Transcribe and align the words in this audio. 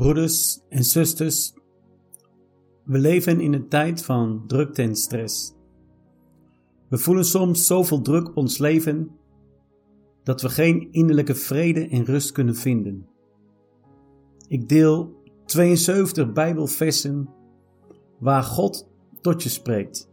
Broeders 0.00 0.60
en 0.68 0.84
zusters, 0.84 1.54
we 2.84 2.98
leven 2.98 3.40
in 3.40 3.52
een 3.52 3.68
tijd 3.68 4.04
van 4.04 4.44
drukte 4.46 4.82
en 4.82 4.96
stress. 4.96 5.54
We 6.88 6.98
voelen 6.98 7.24
soms 7.24 7.66
zoveel 7.66 8.02
druk 8.02 8.28
op 8.28 8.36
ons 8.36 8.58
leven 8.58 9.10
dat 10.22 10.42
we 10.42 10.48
geen 10.48 10.88
innerlijke 10.90 11.34
vrede 11.34 11.88
en 11.88 12.04
rust 12.04 12.32
kunnen 12.32 12.56
vinden. 12.56 13.06
Ik 14.48 14.68
deel 14.68 15.22
72 15.44 16.32
Bijbelversen 16.32 17.28
waar 18.18 18.42
God 18.42 18.88
tot 19.20 19.42
je 19.42 19.48
spreekt. 19.48 20.10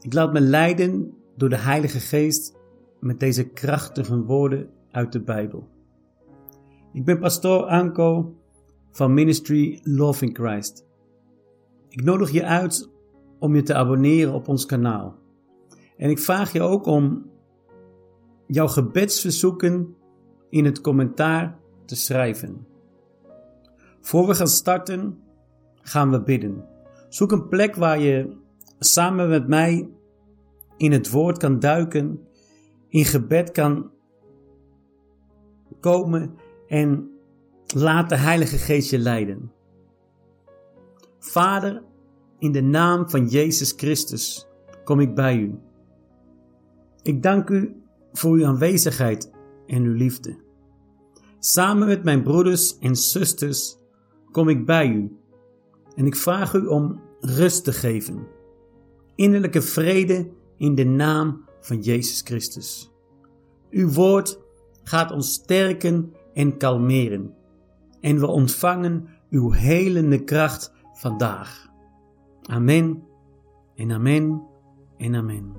Ik 0.00 0.12
laat 0.12 0.32
me 0.32 0.40
leiden 0.40 1.14
door 1.36 1.48
de 1.48 1.58
Heilige 1.58 2.00
Geest 2.00 2.56
met 3.00 3.20
deze 3.20 3.48
krachtige 3.48 4.22
woorden 4.22 4.70
uit 4.90 5.12
de 5.12 5.20
Bijbel. 5.20 5.68
Ik 6.92 7.04
ben 7.04 7.18
pastoor 7.18 7.62
Anko 7.62 8.34
van 8.96 9.14
Ministry 9.14 9.80
Love 9.82 10.24
in 10.24 10.34
Christ. 10.34 10.86
Ik 11.88 12.02
nodig 12.04 12.30
je 12.30 12.44
uit 12.44 12.90
om 13.38 13.54
je 13.54 13.62
te 13.62 13.74
abonneren 13.74 14.32
op 14.32 14.48
ons 14.48 14.66
kanaal. 14.66 15.18
En 15.96 16.10
ik 16.10 16.18
vraag 16.18 16.52
je 16.52 16.62
ook 16.62 16.86
om 16.86 17.30
jouw 18.46 18.66
gebedsverzoeken 18.66 19.96
in 20.50 20.64
het 20.64 20.80
commentaar 20.80 21.58
te 21.84 21.96
schrijven. 21.96 22.66
Voor 24.00 24.26
we 24.26 24.34
gaan 24.34 24.48
starten, 24.48 25.18
gaan 25.74 26.10
we 26.10 26.22
bidden. 26.22 26.64
Zoek 27.08 27.32
een 27.32 27.48
plek 27.48 27.74
waar 27.74 27.98
je 27.98 28.36
samen 28.78 29.28
met 29.28 29.48
mij 29.48 29.88
in 30.76 30.92
het 30.92 31.10
woord 31.10 31.38
kan 31.38 31.58
duiken, 31.58 32.20
in 32.88 33.04
gebed 33.04 33.50
kan 33.50 33.90
komen 35.80 36.34
en 36.68 37.10
laat 37.74 38.08
de 38.08 38.16
Heilige 38.16 38.58
Geest 38.58 38.90
je 38.90 38.98
leiden. 38.98 39.52
Vader, 41.18 41.82
in 42.38 42.52
de 42.52 42.62
naam 42.62 43.10
van 43.10 43.26
Jezus 43.26 43.72
Christus 43.76 44.46
kom 44.84 45.00
ik 45.00 45.14
bij 45.14 45.36
u. 45.36 45.58
Ik 47.02 47.22
dank 47.22 47.48
u 47.48 47.82
voor 48.12 48.32
uw 48.32 48.46
aanwezigheid 48.46 49.30
en 49.66 49.82
uw 49.82 49.94
liefde. 49.94 50.36
Samen 51.38 51.86
met 51.86 52.04
mijn 52.04 52.22
broeders 52.22 52.78
en 52.78 52.96
zusters 52.96 53.76
kom 54.30 54.48
ik 54.48 54.66
bij 54.66 54.88
u 54.88 55.16
en 55.94 56.06
ik 56.06 56.16
vraag 56.16 56.54
u 56.54 56.66
om 56.66 57.00
rust 57.20 57.64
te 57.64 57.72
geven, 57.72 58.26
innerlijke 59.14 59.62
vrede 59.62 60.28
in 60.56 60.74
de 60.74 60.84
naam 60.84 61.44
van 61.60 61.80
Jezus 61.80 62.20
Christus. 62.20 62.90
Uw 63.70 63.88
woord 63.88 64.38
gaat 64.82 65.12
ons 65.12 65.32
sterken 65.32 66.12
en 66.34 66.56
kalmeren 66.56 67.34
en 68.00 68.18
we 68.18 68.26
ontvangen 68.26 69.08
uw 69.30 69.50
helende 69.50 70.24
kracht 70.24 70.72
vandaag. 70.92 71.68
Amen 72.42 73.02
en 73.74 73.92
amen 73.92 74.42
en 74.96 75.14
amen. 75.14 75.52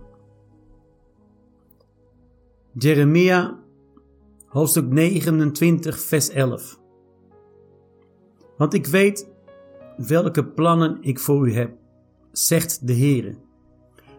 Jeremia, 2.73 3.59
hoofdstuk 4.45 4.89
29, 4.89 5.99
vers 5.99 6.29
11. 6.29 6.79
Want 8.57 8.73
ik 8.73 8.85
weet 8.85 9.29
welke 9.97 10.45
plannen 10.45 10.97
ik 11.01 11.19
voor 11.19 11.47
u 11.47 11.53
heb, 11.53 11.77
zegt 12.31 12.87
de 12.87 12.93
Heere. 12.93 13.35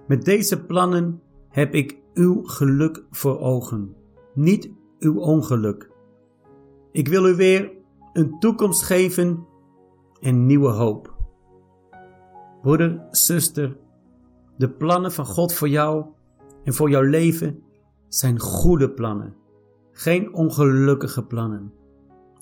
Met 0.06 0.24
deze 0.24 0.64
plannen 0.64 1.22
heb 1.48 1.74
ik 1.74 1.98
uw 2.14 2.42
geluk 2.42 3.04
voor 3.10 3.40
ogen, 3.40 3.96
niet 4.34 4.70
uw 4.98 5.18
ongeluk. 5.20 5.90
Ik 6.92 7.08
wil 7.08 7.26
u 7.26 7.34
weer 7.34 7.77
een 8.18 8.38
toekomst 8.38 8.82
geven 8.82 9.46
en 10.20 10.46
nieuwe 10.46 10.68
hoop. 10.68 11.14
Broeder, 12.62 13.06
zuster, 13.10 13.76
de 14.56 14.70
plannen 14.70 15.12
van 15.12 15.26
God 15.26 15.54
voor 15.54 15.68
jou 15.68 16.04
en 16.64 16.74
voor 16.74 16.90
jouw 16.90 17.02
leven 17.02 17.62
zijn 18.08 18.40
goede 18.40 18.90
plannen, 18.90 19.34
geen 19.92 20.34
ongelukkige 20.34 21.24
plannen. 21.24 21.72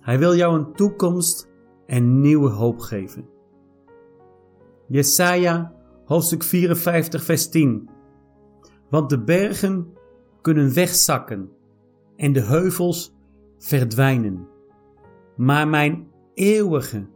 Hij 0.01 0.19
wil 0.19 0.35
jou 0.35 0.59
een 0.59 0.73
toekomst 0.73 1.51
en 1.87 2.21
nieuwe 2.21 2.51
hoop 2.51 2.79
geven. 2.79 3.29
Jesaja 4.89 5.73
hoofdstuk 6.05 6.43
54 6.43 7.23
vers 7.23 7.49
10 7.49 7.89
Want 8.91 9.11
de 9.11 9.23
bergen 9.23 9.93
kunnen 10.41 10.75
wegzakken 10.75 11.51
en 12.17 12.33
de 12.33 12.43
heuvels 12.43 13.15
verdwijnen. 13.59 14.55
Maar 15.37 15.69
mijn 15.69 16.07
eeuwige, 16.35 17.07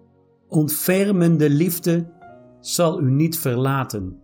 ontfermende 0.48 1.50
liefde 1.50 2.12
zal 2.60 3.00
u 3.00 3.10
niet 3.10 3.38
verlaten. 3.38 4.22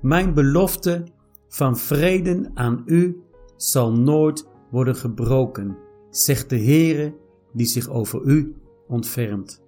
Mijn 0.00 0.34
belofte 0.34 1.04
van 1.48 1.76
vrede 1.76 2.50
aan 2.54 2.82
u 2.86 3.22
zal 3.56 3.92
nooit 3.92 4.48
worden 4.70 4.96
gebroken, 4.96 5.76
zegt 6.10 6.50
de 6.50 6.58
Heere 6.58 7.14
die 7.52 7.66
zich 7.66 7.88
over 7.88 8.22
u 8.24 8.56
ontfermt. 8.88 9.62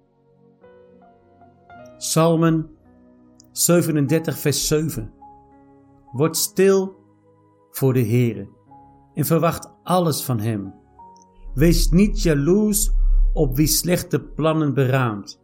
Psalmen 1.97 2.69
37 3.51 4.37
vers 4.37 4.67
7 4.67 5.13
Word 6.11 6.37
stil 6.37 6.95
voor 7.71 7.93
de 7.93 8.05
Heere 8.05 8.47
en 9.13 9.25
verwacht 9.25 9.71
alles 9.83 10.23
van 10.23 10.39
Hem. 10.39 10.73
Wees 11.53 11.89
niet 11.89 12.21
jaloers 12.21 12.91
op 13.35 13.55
wie 13.55 13.67
slechte 13.67 14.23
plannen 14.23 14.73
beraamt 14.73 15.41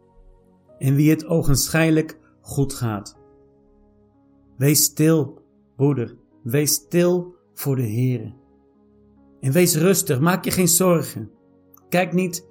en 0.78 0.94
wie 0.94 1.10
het 1.10 1.26
ogenschijnlijk 1.26 2.18
goed 2.40 2.72
gaat. 2.72 3.18
Wees 4.56 4.84
stil, 4.84 5.42
broeder, 5.76 6.16
wees 6.42 6.74
stil 6.74 7.34
voor 7.54 7.76
de 7.76 7.82
Heere. 7.82 8.34
En 9.40 9.52
wees 9.52 9.76
rustig, 9.76 10.20
maak 10.20 10.44
je 10.44 10.50
geen 10.50 10.68
zorgen. 10.68 11.30
Kijk 11.88 12.12
niet 12.12 12.46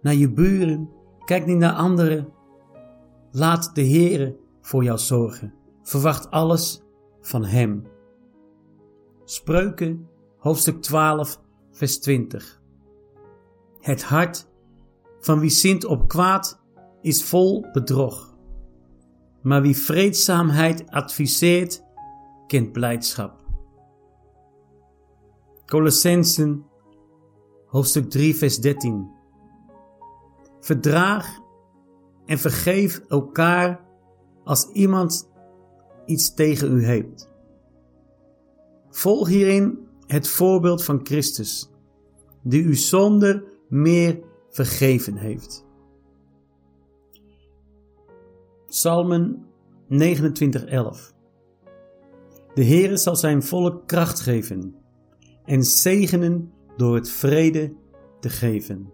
naar 0.00 0.14
je 0.14 0.32
buren, 0.32 0.90
kijk 1.24 1.46
niet 1.46 1.58
naar 1.58 1.74
anderen. 1.74 2.32
Laat 3.30 3.74
de 3.74 3.86
Heere 3.86 4.36
voor 4.60 4.84
jou 4.84 4.98
zorgen. 4.98 5.54
Verwacht 5.82 6.30
alles 6.30 6.82
van 7.20 7.44
Hem. 7.44 7.86
Spreuken, 9.24 10.08
hoofdstuk 10.38 10.82
12, 10.82 11.40
vers 11.70 11.98
20. 11.98 12.62
Het 13.80 14.02
hart 14.02 14.50
van 15.22 15.40
wie 15.40 15.50
zint 15.50 15.84
op 15.84 16.08
kwaad 16.08 16.60
is 17.00 17.24
vol 17.24 17.66
bedrog. 17.72 18.36
Maar 19.42 19.62
wie 19.62 19.76
vreedzaamheid 19.76 20.90
adviseert, 20.90 21.84
kent 22.46 22.72
blijdschap. 22.72 23.40
Colossensen, 25.66 26.64
hoofdstuk 27.66 28.10
3, 28.10 28.36
vers 28.36 28.58
13. 28.58 29.10
Verdraag 30.60 31.40
en 32.26 32.38
vergeef 32.38 33.00
elkaar 33.08 33.84
als 34.44 34.66
iemand 34.66 35.30
iets 36.06 36.34
tegen 36.34 36.76
u 36.76 36.84
heeft. 36.84 37.30
Volg 38.90 39.28
hierin 39.28 39.78
het 40.06 40.28
voorbeeld 40.28 40.84
van 40.84 41.00
Christus, 41.02 41.70
die 42.42 42.62
u 42.62 42.74
zonder 42.74 43.44
meer 43.68 44.30
vergeven 44.52 45.16
heeft. 45.16 45.66
Psalmen 48.66 49.46
29:11 49.88 51.14
De 52.54 52.64
Heere 52.64 52.96
zal 52.96 53.16
zijn 53.16 53.42
volk 53.42 53.86
kracht 53.86 54.20
geven 54.20 54.74
en 55.44 55.64
zegenen 55.64 56.52
door 56.76 56.94
het 56.94 57.10
vrede 57.10 57.74
te 58.20 58.28
geven. 58.28 58.92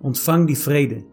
Ontvang 0.00 0.46
die 0.46 0.58
vrede, 0.58 1.04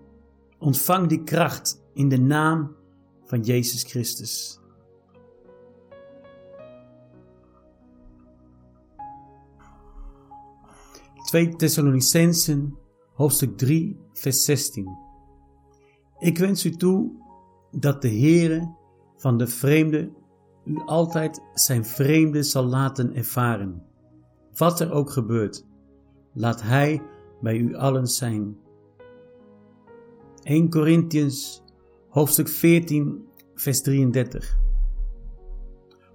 ontvang 0.59 1.07
die 1.07 1.23
kracht 1.23 1.83
in 1.93 2.09
de 2.09 2.19
naam 2.19 2.75
van 3.23 3.41
Jezus 3.41 3.83
Christus. 3.83 4.59
Twee 11.25 11.55
Thessalonicensen, 11.55 12.77
hoofdstuk 13.13 13.57
3, 13.57 13.99
vers 14.13 14.43
16. 14.43 14.97
Ik 16.19 16.37
wens 16.37 16.65
u 16.65 16.69
toe 16.69 17.11
dat 17.71 18.01
de 18.01 18.09
Heere 18.09 18.75
van 19.17 19.37
de 19.37 19.47
vreemde 19.47 20.11
u 20.65 20.81
altijd 20.85 21.41
zijn 21.53 21.85
vreemde 21.85 22.43
zal 22.43 22.63
laten 22.63 23.15
ervaren. 23.15 23.83
Wat 24.57 24.79
er 24.79 24.91
ook 24.91 25.09
gebeurt, 25.09 25.65
laat 26.33 26.61
Hij 26.61 27.01
bij 27.41 27.57
u 27.57 27.75
allen 27.75 28.07
zijn. 28.07 28.57
1 30.43 30.69
Corinthians 30.69 31.63
hoofdstuk 32.09 32.47
14 32.47 33.25
vers 33.55 33.81
33 33.81 34.59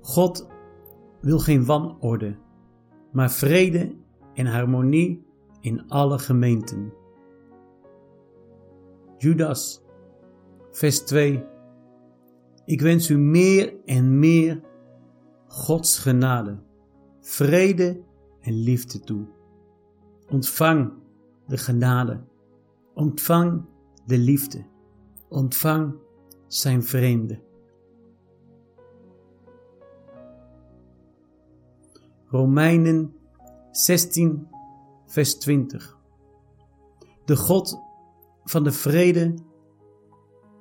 God 0.00 0.48
wil 1.20 1.38
geen 1.38 1.64
wanorde, 1.64 2.36
maar 3.12 3.30
vrede 3.30 3.94
en 4.34 4.46
harmonie 4.46 5.25
in 5.66 5.88
alle 5.88 6.18
gemeenten. 6.18 6.92
Judas, 9.18 9.82
vers 10.70 11.04
2. 11.04 11.44
Ik 12.64 12.80
wens 12.80 13.10
u 13.10 13.18
meer 13.18 13.74
en 13.84 14.18
meer 14.18 14.64
Gods 15.46 15.98
genade, 15.98 16.58
vrede 17.20 18.02
en 18.40 18.52
liefde 18.52 19.00
toe. 19.00 19.26
Ontvang 20.28 20.92
de 21.46 21.56
genade, 21.56 22.20
ontvang 22.94 23.64
de 24.06 24.18
liefde, 24.18 24.64
ontvang 25.28 25.94
zijn 26.46 26.82
vreemde. 26.82 27.40
Romeinen 32.26 33.14
16, 33.70 34.48
vers 35.16 35.34
20. 35.38 35.98
De 37.24 37.36
God 37.36 37.80
van 38.44 38.64
de 38.64 38.72
vrede 38.72 39.34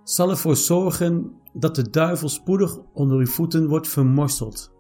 zal 0.04 0.30
ervoor 0.30 0.56
zorgen 0.56 1.42
dat 1.54 1.76
de 1.76 1.90
duivel 1.90 2.30
spoedig 2.30 2.78
onder 2.94 3.18
uw 3.18 3.26
voeten 3.26 3.68
wordt 3.68 3.88
vermorseld. 3.88 4.74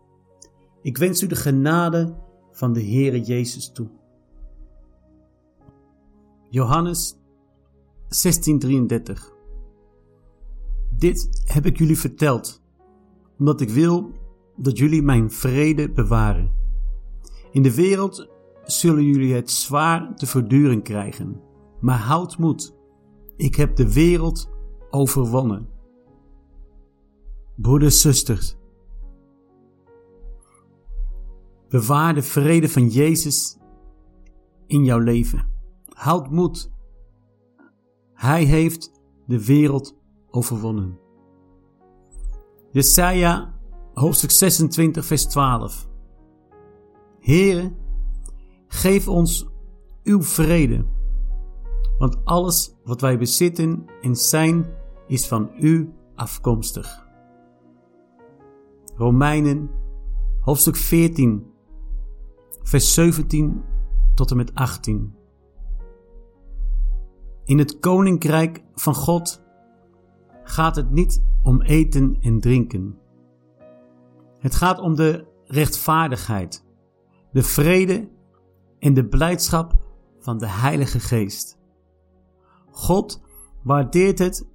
Ik 0.81 0.98
wens 0.98 1.22
u 1.22 1.27
de 1.27 1.36
genade 1.36 2.16
van 2.51 2.74
de 2.74 2.83
Heere 2.83 3.22
Jezus 3.22 3.72
toe. 3.72 3.89
Johannes 6.50 7.18
16:33 8.10 9.33
Dit 10.98 11.44
heb 11.45 11.66
ik 11.66 11.77
jullie 11.77 12.00
verteld, 12.00 12.62
omdat 13.38 13.62
ik 13.62 13.69
wil 13.69 14.12
dat 14.56 14.77
jullie 14.77 15.01
mijn 15.01 15.31
vrede 15.31 15.92
bewaren. 15.92 16.54
In 17.51 17.62
de 17.62 17.75
wereld 17.75 18.34
zullen 18.65 19.03
jullie 19.03 19.33
het 19.33 19.51
zwaar 19.51 20.15
te 20.15 20.25
verduren 20.25 20.81
krijgen, 20.81 21.41
maar 21.79 22.00
houd 22.00 22.38
moed. 22.38 22.75
Ik 23.35 23.56
heb 23.56 23.75
de 23.75 23.94
wereld 23.94 24.50
overwonnen. 24.89 25.69
Broeders, 27.56 28.01
zusters, 28.01 28.57
bewaar 31.69 32.13
de 32.13 32.21
vrede 32.21 32.69
van 32.69 32.88
Jezus 32.88 33.57
in 34.67 34.83
jouw 34.83 35.00
leven. 35.00 35.47
Houd 35.85 36.31
moed. 36.31 36.71
Hij 38.13 38.44
heeft 38.44 38.91
de 39.25 39.45
wereld 39.45 39.97
overwonnen. 40.29 41.00
Jesaja 42.71 43.53
hoofdstuk 43.94 44.31
26 44.31 45.06
vers 45.06 45.25
12 45.25 45.88
Heere, 47.19 47.71
geef 48.75 49.07
ons 49.07 49.48
uw 50.04 50.24
vrede, 50.24 50.86
want 51.98 52.25
alles 52.25 52.75
wat 52.83 53.01
wij 53.01 53.18
bezitten 53.18 53.86
en 54.01 54.16
zijn 54.16 54.66
is 55.07 55.27
van 55.27 55.51
u 55.60 55.94
afkomstig. 56.16 57.07
Romeinen, 58.95 59.69
hoofdstuk 60.39 60.75
14, 60.75 61.45
vers 62.62 62.94
17 62.94 63.63
tot 64.16 64.31
en 64.31 64.38
met 64.38 64.54
18. 64.54 65.16
In 67.44 67.57
het 67.57 67.80
koninkrijk 67.80 68.63
van 68.74 68.95
God 68.95 69.44
gaat 70.44 70.75
het 70.75 70.92
niet 70.92 71.24
om 71.44 71.62
eten 71.62 72.18
en 72.22 72.39
drinken. 72.39 72.98
Het 74.39 74.56
gaat 74.56 74.80
om 74.80 74.95
de 74.95 75.25
rechtvaardigheid 75.45 76.66
de 77.36 77.44
vrede 77.44 78.10
en 78.80 78.94
de 78.94 79.07
blijdschap 79.07 79.74
van 80.19 80.38
de 80.38 80.48
Heilige 80.48 81.00
Geest. 81.00 81.57
God 82.72 83.22
waardeert 83.63 84.19
het 84.19 84.48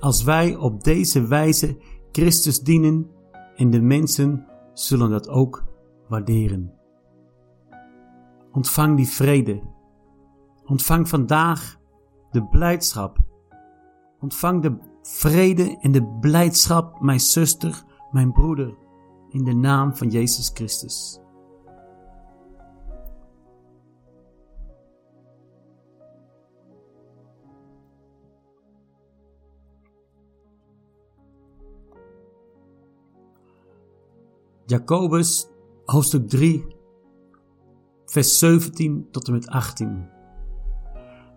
als 0.00 0.22
wij 0.22 0.56
op 0.56 0.84
deze 0.84 1.26
wijze 1.26 1.78
Christus 2.12 2.60
dienen 2.60 3.10
en 3.56 3.70
de 3.70 3.80
mensen 3.80 4.46
zullen 4.72 5.10
dat 5.10 5.28
ook 5.28 5.64
waarderen. 6.08 6.72
Ontvang 8.52 8.96
die 8.96 9.08
vrede. 9.08 9.62
Ontvang 10.64 11.08
vandaag 11.08 11.78
de 12.30 12.44
blijdschap. 12.46 13.18
Ontvang 14.20 14.62
de 14.62 14.76
vrede 15.02 15.78
en 15.80 15.92
de 15.92 16.18
blijdschap, 16.20 17.00
mijn 17.00 17.20
zuster, 17.20 17.84
mijn 18.10 18.32
broeder, 18.32 18.74
in 19.28 19.44
de 19.44 19.54
naam 19.54 19.96
van 19.96 20.08
Jezus 20.08 20.50
Christus. 20.54 21.20
Jacobus 34.66 35.48
hoofdstuk 35.84 36.28
3, 36.28 36.66
vers 38.04 38.38
17 38.38 39.08
tot 39.10 39.26
en 39.26 39.32
met 39.32 39.48
18. 39.48 40.08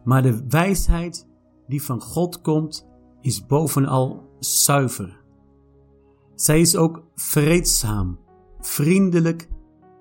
Maar 0.03 0.21
de 0.21 0.45
wijsheid 0.47 1.27
die 1.68 1.83
van 1.83 2.01
God 2.01 2.41
komt, 2.41 2.88
is 3.21 3.45
bovenal 3.45 4.24
zuiver. 4.39 5.21
Zij 6.35 6.59
is 6.59 6.75
ook 6.75 7.03
vreedzaam, 7.15 8.19
vriendelijk 8.59 9.50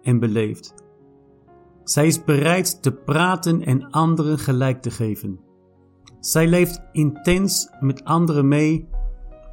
en 0.02 0.18
beleefd. 0.18 0.74
Zij 1.84 2.06
is 2.06 2.24
bereid 2.24 2.82
te 2.82 2.92
praten 2.92 3.62
en 3.62 3.90
anderen 3.90 4.38
gelijk 4.38 4.82
te 4.82 4.90
geven. 4.90 5.40
Zij 6.20 6.46
leeft 6.46 6.82
intens 6.92 7.68
met 7.80 8.04
anderen 8.04 8.48
mee 8.48 8.88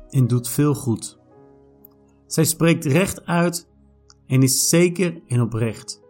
en 0.10 0.28
doet 0.28 0.50
veel 0.50 0.76
goed. 0.76 1.22
Zij 2.34 2.44
spreekt 2.44 2.86
recht 2.86 3.26
uit 3.26 3.70
en 4.28 4.42
is 4.42 4.70
zeker 4.70 5.22
en 5.28 5.42
oprecht. 5.42 6.04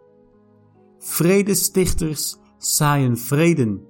Vredestichters 0.98 2.36
zaaien 2.58 3.18
vreden 3.18 3.86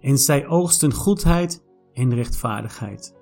en 0.00 0.18
zij 0.18 0.46
oogsten 0.46 0.92
goedheid 0.92 1.64
en 1.92 2.14
rechtvaardigheid. 2.14 3.16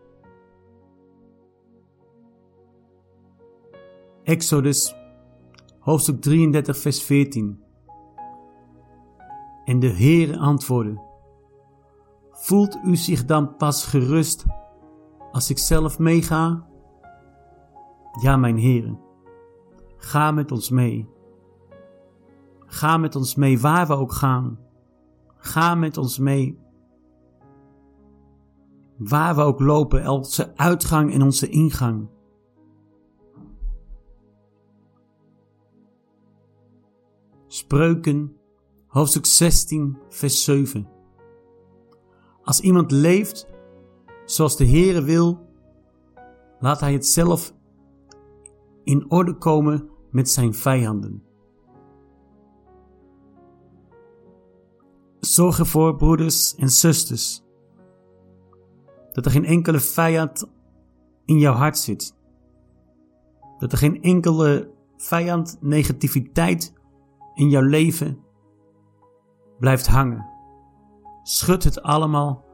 Exodus 4.22 4.94
hoofdstuk 5.78 6.20
33 6.20 6.78
vers 6.78 7.02
14 7.02 7.62
En 9.64 9.78
de 9.78 9.90
Heere 9.90 10.38
antwoordde, 10.38 11.00
Voelt 12.30 12.78
u 12.84 12.96
zich 12.96 13.24
dan 13.24 13.56
pas 13.56 13.84
gerust 13.84 14.44
als 15.32 15.50
ik 15.50 15.58
zelf 15.58 15.98
meega? 15.98 16.67
Ja, 18.12 18.36
mijn 18.36 18.56
heren, 18.56 19.00
ga 19.96 20.30
met 20.30 20.52
ons 20.52 20.70
mee. 20.70 21.08
Ga 22.66 22.96
met 22.96 23.16
ons 23.16 23.34
mee 23.34 23.60
waar 23.60 23.86
we 23.86 23.94
ook 23.94 24.12
gaan. 24.12 24.58
Ga 25.36 25.74
met 25.74 25.96
ons 25.96 26.18
mee. 26.18 26.58
Waar 28.96 29.34
we 29.34 29.40
ook 29.42 29.60
lopen, 29.60 30.08
onze 30.08 30.56
uitgang 30.56 31.12
en 31.12 31.22
onze 31.22 31.48
ingang. 31.48 32.08
Spreuken, 37.46 38.36
hoofdstuk 38.86 39.26
16, 39.26 39.98
vers 40.08 40.44
7. 40.44 40.88
Als 42.42 42.60
iemand 42.60 42.90
leeft 42.90 43.46
zoals 44.24 44.56
de 44.56 44.66
Heere 44.66 45.02
wil, 45.02 45.46
laat 46.60 46.80
hij 46.80 46.92
het 46.92 47.06
zelf 47.06 47.54
in 48.88 49.10
orde 49.10 49.34
komen 49.34 49.88
met 50.10 50.30
zijn 50.30 50.54
vijanden. 50.54 51.22
Zorg 55.20 55.58
ervoor, 55.58 55.96
broeders 55.96 56.54
en 56.54 56.68
zusters, 56.68 57.44
dat 59.12 59.24
er 59.24 59.30
geen 59.30 59.44
enkele 59.44 59.80
vijand 59.80 60.50
in 61.24 61.38
jouw 61.38 61.52
hart 61.52 61.78
zit. 61.78 62.16
Dat 63.58 63.72
er 63.72 63.78
geen 63.78 64.02
enkele 64.02 64.70
vijand, 64.96 65.58
negativiteit 65.60 66.72
in 67.34 67.48
jouw 67.48 67.62
leven 67.62 68.18
blijft 69.58 69.86
hangen. 69.86 70.26
Schud 71.22 71.64
het 71.64 71.82
allemaal 71.82 72.44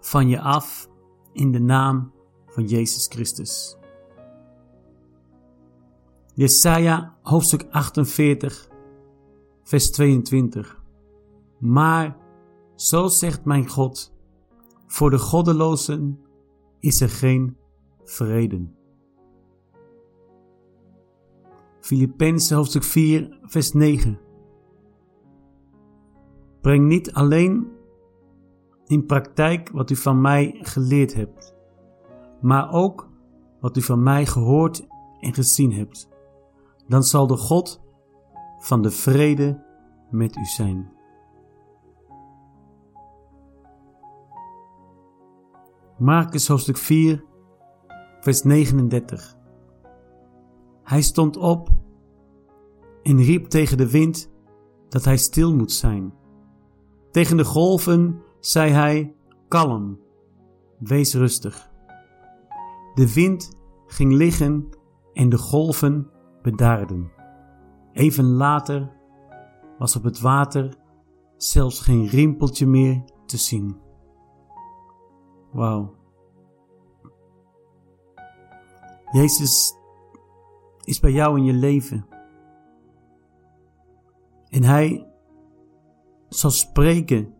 van 0.00 0.28
je 0.28 0.40
af 0.40 0.88
in 1.32 1.52
de 1.52 1.60
naam 1.60 2.12
van 2.46 2.64
Jezus 2.64 3.06
Christus. 3.06 3.82
Jesaja 6.36 7.16
hoofdstuk 7.22 7.66
48, 7.70 8.68
vers 9.62 9.90
22. 9.90 10.82
Maar 11.58 12.16
zo 12.74 13.06
zegt 13.06 13.44
mijn 13.44 13.68
God, 13.68 14.14
voor 14.86 15.10
de 15.10 15.18
goddelozen 15.18 16.20
is 16.80 17.00
er 17.00 17.08
geen 17.08 17.56
vrede. 18.04 18.66
Filippenzen 21.80 22.56
hoofdstuk 22.56 22.82
4, 22.84 23.38
vers 23.42 23.72
9. 23.72 24.18
Breng 26.60 26.86
niet 26.86 27.12
alleen 27.12 27.72
in 28.86 29.06
praktijk 29.06 29.70
wat 29.70 29.90
u 29.90 29.96
van 29.96 30.20
mij 30.20 30.58
geleerd 30.60 31.14
hebt, 31.14 31.54
maar 32.40 32.72
ook 32.72 33.08
wat 33.60 33.76
u 33.76 33.82
van 33.82 34.02
mij 34.02 34.26
gehoord 34.26 34.86
en 35.20 35.34
gezien 35.34 35.72
hebt. 35.72 36.12
Dan 36.88 37.02
zal 37.02 37.26
de 37.26 37.36
God 37.36 37.82
van 38.58 38.82
de 38.82 38.90
vrede 38.90 39.64
met 40.10 40.36
u 40.36 40.44
zijn. 40.44 40.92
Marcus 45.98 46.48
hoofdstuk 46.48 46.76
4, 46.76 47.24
vers 48.20 48.42
39. 48.42 49.36
Hij 50.82 51.02
stond 51.02 51.36
op 51.36 51.68
en 53.02 53.22
riep 53.22 53.46
tegen 53.46 53.76
de 53.76 53.90
wind 53.90 54.30
dat 54.88 55.04
hij 55.04 55.16
stil 55.16 55.54
moet 55.54 55.72
zijn. 55.72 56.12
Tegen 57.10 57.36
de 57.36 57.44
golven 57.44 58.22
zei 58.40 58.70
hij: 58.70 59.14
Kalm, 59.48 60.00
wees 60.78 61.14
rustig. 61.14 61.70
De 62.94 63.12
wind 63.14 63.56
ging 63.86 64.12
liggen 64.12 64.68
en 65.12 65.28
de 65.28 65.38
golven 65.38 66.10
bedaarden. 66.44 67.12
Even 67.92 68.24
later 68.24 68.92
was 69.78 69.96
op 69.96 70.02
het 70.02 70.20
water 70.20 70.76
zelfs 71.36 71.80
geen 71.80 72.06
rimpeltje 72.06 72.66
meer 72.66 73.04
te 73.26 73.36
zien. 73.36 73.76
Wauw. 75.52 75.94
Jezus 79.10 79.74
is 80.84 81.00
bij 81.00 81.12
jou 81.12 81.38
in 81.38 81.44
je 81.44 81.52
leven. 81.52 82.06
En 84.48 84.62
Hij 84.62 85.06
zal 86.28 86.50
spreken 86.50 87.34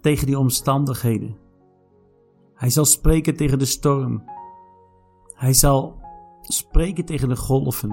tegen 0.00 0.26
die 0.26 0.38
omstandigheden. 0.38 1.36
Hij 2.54 2.70
zal 2.70 2.84
spreken 2.84 3.36
tegen 3.36 3.58
de 3.58 3.64
storm. 3.64 4.22
Hij 5.34 5.52
zal 5.52 5.99
spreken 6.40 7.04
tegen 7.04 7.28
de 7.28 7.36
golven. 7.36 7.90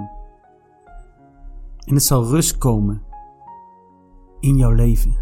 En 1.86 1.94
het 1.94 2.04
zal 2.04 2.26
rust 2.26 2.58
komen 2.58 3.04
in 4.40 4.58
jouw 4.58 4.72
leven. 4.72 5.16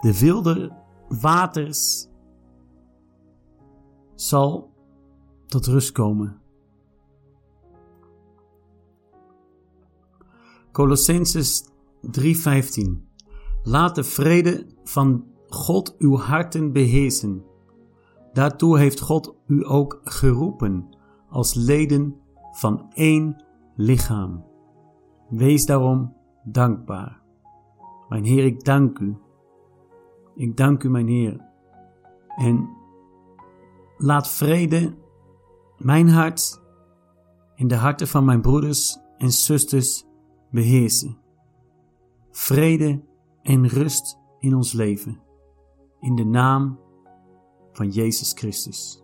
De 0.00 0.18
wilde 0.18 0.72
waters 1.08 2.08
zal 4.14 4.72
tot 5.46 5.66
rust 5.66 5.92
komen. 5.92 6.40
Colossenses 10.72 11.64
3:15 12.00 13.10
Laat 13.62 13.94
de 13.94 14.04
vrede 14.04 14.66
van 14.84 15.24
God 15.48 15.94
uw 15.98 16.16
harten 16.16 16.72
beheersen. 16.72 17.44
Daartoe 18.32 18.78
heeft 18.78 19.00
God 19.00 19.34
u 19.46 19.66
ook 19.66 20.00
geroepen 20.04 20.96
als 21.32 21.54
leden 21.54 22.16
van 22.50 22.86
één 22.92 23.44
lichaam. 23.74 24.44
Wees 25.28 25.66
daarom 25.66 26.14
dankbaar. 26.44 27.22
Mijn 28.08 28.24
Heer, 28.24 28.44
ik 28.44 28.64
dank 28.64 28.98
u. 28.98 29.16
Ik 30.34 30.56
dank 30.56 30.82
u, 30.82 30.90
mijn 30.90 31.08
Heer. 31.08 31.40
En 32.36 32.68
laat 33.96 34.28
vrede 34.28 34.94
mijn 35.78 36.08
hart 36.08 36.62
en 37.54 37.68
de 37.68 37.74
harten 37.74 38.08
van 38.08 38.24
mijn 38.24 38.40
broeders 38.40 38.98
en 39.16 39.32
zusters 39.32 40.04
beheersen. 40.50 41.16
Vrede 42.30 43.02
en 43.42 43.68
rust 43.68 44.18
in 44.38 44.54
ons 44.54 44.72
leven. 44.72 45.20
In 46.00 46.14
de 46.14 46.24
naam 46.24 46.78
van 47.72 47.88
Jezus 47.88 48.32
Christus. 48.32 49.02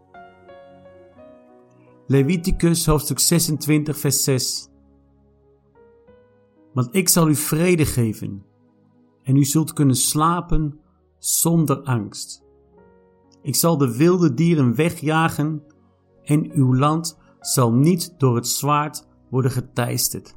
Leviticus 2.11 2.87
hoofdstuk 2.87 3.19
26, 3.19 3.99
vers 3.99 4.25
6. 4.25 4.69
Want 6.73 6.95
ik 6.95 7.09
zal 7.09 7.29
u 7.29 7.35
vrede 7.35 7.85
geven 7.85 8.45
en 9.23 9.37
u 9.37 9.45
zult 9.45 9.73
kunnen 9.73 9.97
slapen 9.97 10.81
zonder 11.19 11.83
angst. 11.83 12.45
Ik 13.43 13.55
zal 13.55 13.77
de 13.77 13.97
wilde 13.97 14.35
dieren 14.35 14.75
wegjagen 14.75 15.63
en 16.25 16.51
uw 16.53 16.75
land 16.75 17.19
zal 17.41 17.73
niet 17.73 18.15
door 18.19 18.35
het 18.35 18.47
zwaard 18.47 19.09
worden 19.31 19.51
geteisterd. 19.51 20.37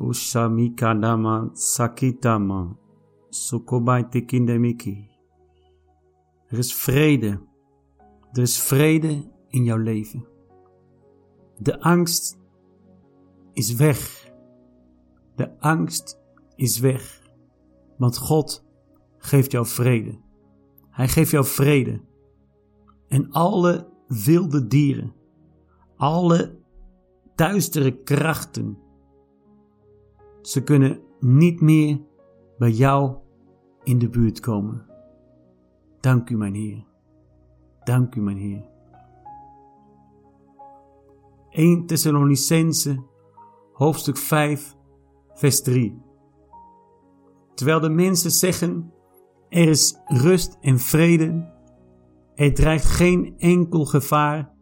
Ushamikadama 0.00 1.48
Sakitama 1.52 2.76
Sukobai. 3.28 4.06
Er 6.46 6.58
is 6.58 6.74
vrede. 6.74 7.40
Er 8.32 8.42
is 8.42 8.58
vrede 8.58 9.38
in 9.50 9.64
jouw 9.64 9.76
leven. 9.76 10.26
De 11.58 11.80
angst 11.80 12.38
is 13.52 13.74
weg. 13.74 14.32
De 15.34 15.58
angst 15.58 16.20
is 16.54 16.78
weg. 16.78 17.30
Want 17.96 18.18
God 18.18 18.64
geeft 19.18 19.50
jou 19.50 19.66
vrede. 19.66 20.18
Hij 20.90 21.08
geeft 21.08 21.30
jou 21.30 21.44
vrede. 21.44 22.00
En 23.08 23.30
alle 23.30 23.88
wilde 24.06 24.66
dieren, 24.66 25.14
alle 25.96 26.58
duistere 27.34 28.02
krachten, 28.02 28.78
ze 30.42 30.62
kunnen 30.62 31.00
niet 31.20 31.60
meer 31.60 32.00
bij 32.58 32.70
jou 32.70 33.16
in 33.82 33.98
de 33.98 34.08
buurt 34.08 34.40
komen. 34.40 34.86
Dank 36.00 36.30
u, 36.30 36.36
mijn 36.36 36.54
Heer. 36.54 36.84
Dank 37.84 38.14
u, 38.14 38.20
mijn 38.20 38.36
Heer. 38.36 38.69
1 41.50 41.86
Thessalonicense, 41.86 43.02
hoofdstuk 43.72 44.16
5, 44.16 44.76
vers 45.34 45.62
3. 45.62 46.02
Terwijl 47.54 47.80
de 47.80 47.88
mensen 47.88 48.30
zeggen: 48.30 48.92
Er 49.48 49.68
is 49.68 49.98
rust 50.04 50.58
en 50.60 50.78
vrede, 50.78 51.52
er 52.34 52.54
dreigt 52.54 52.84
geen 52.84 53.34
enkel 53.38 53.84
gevaar, 53.84 54.54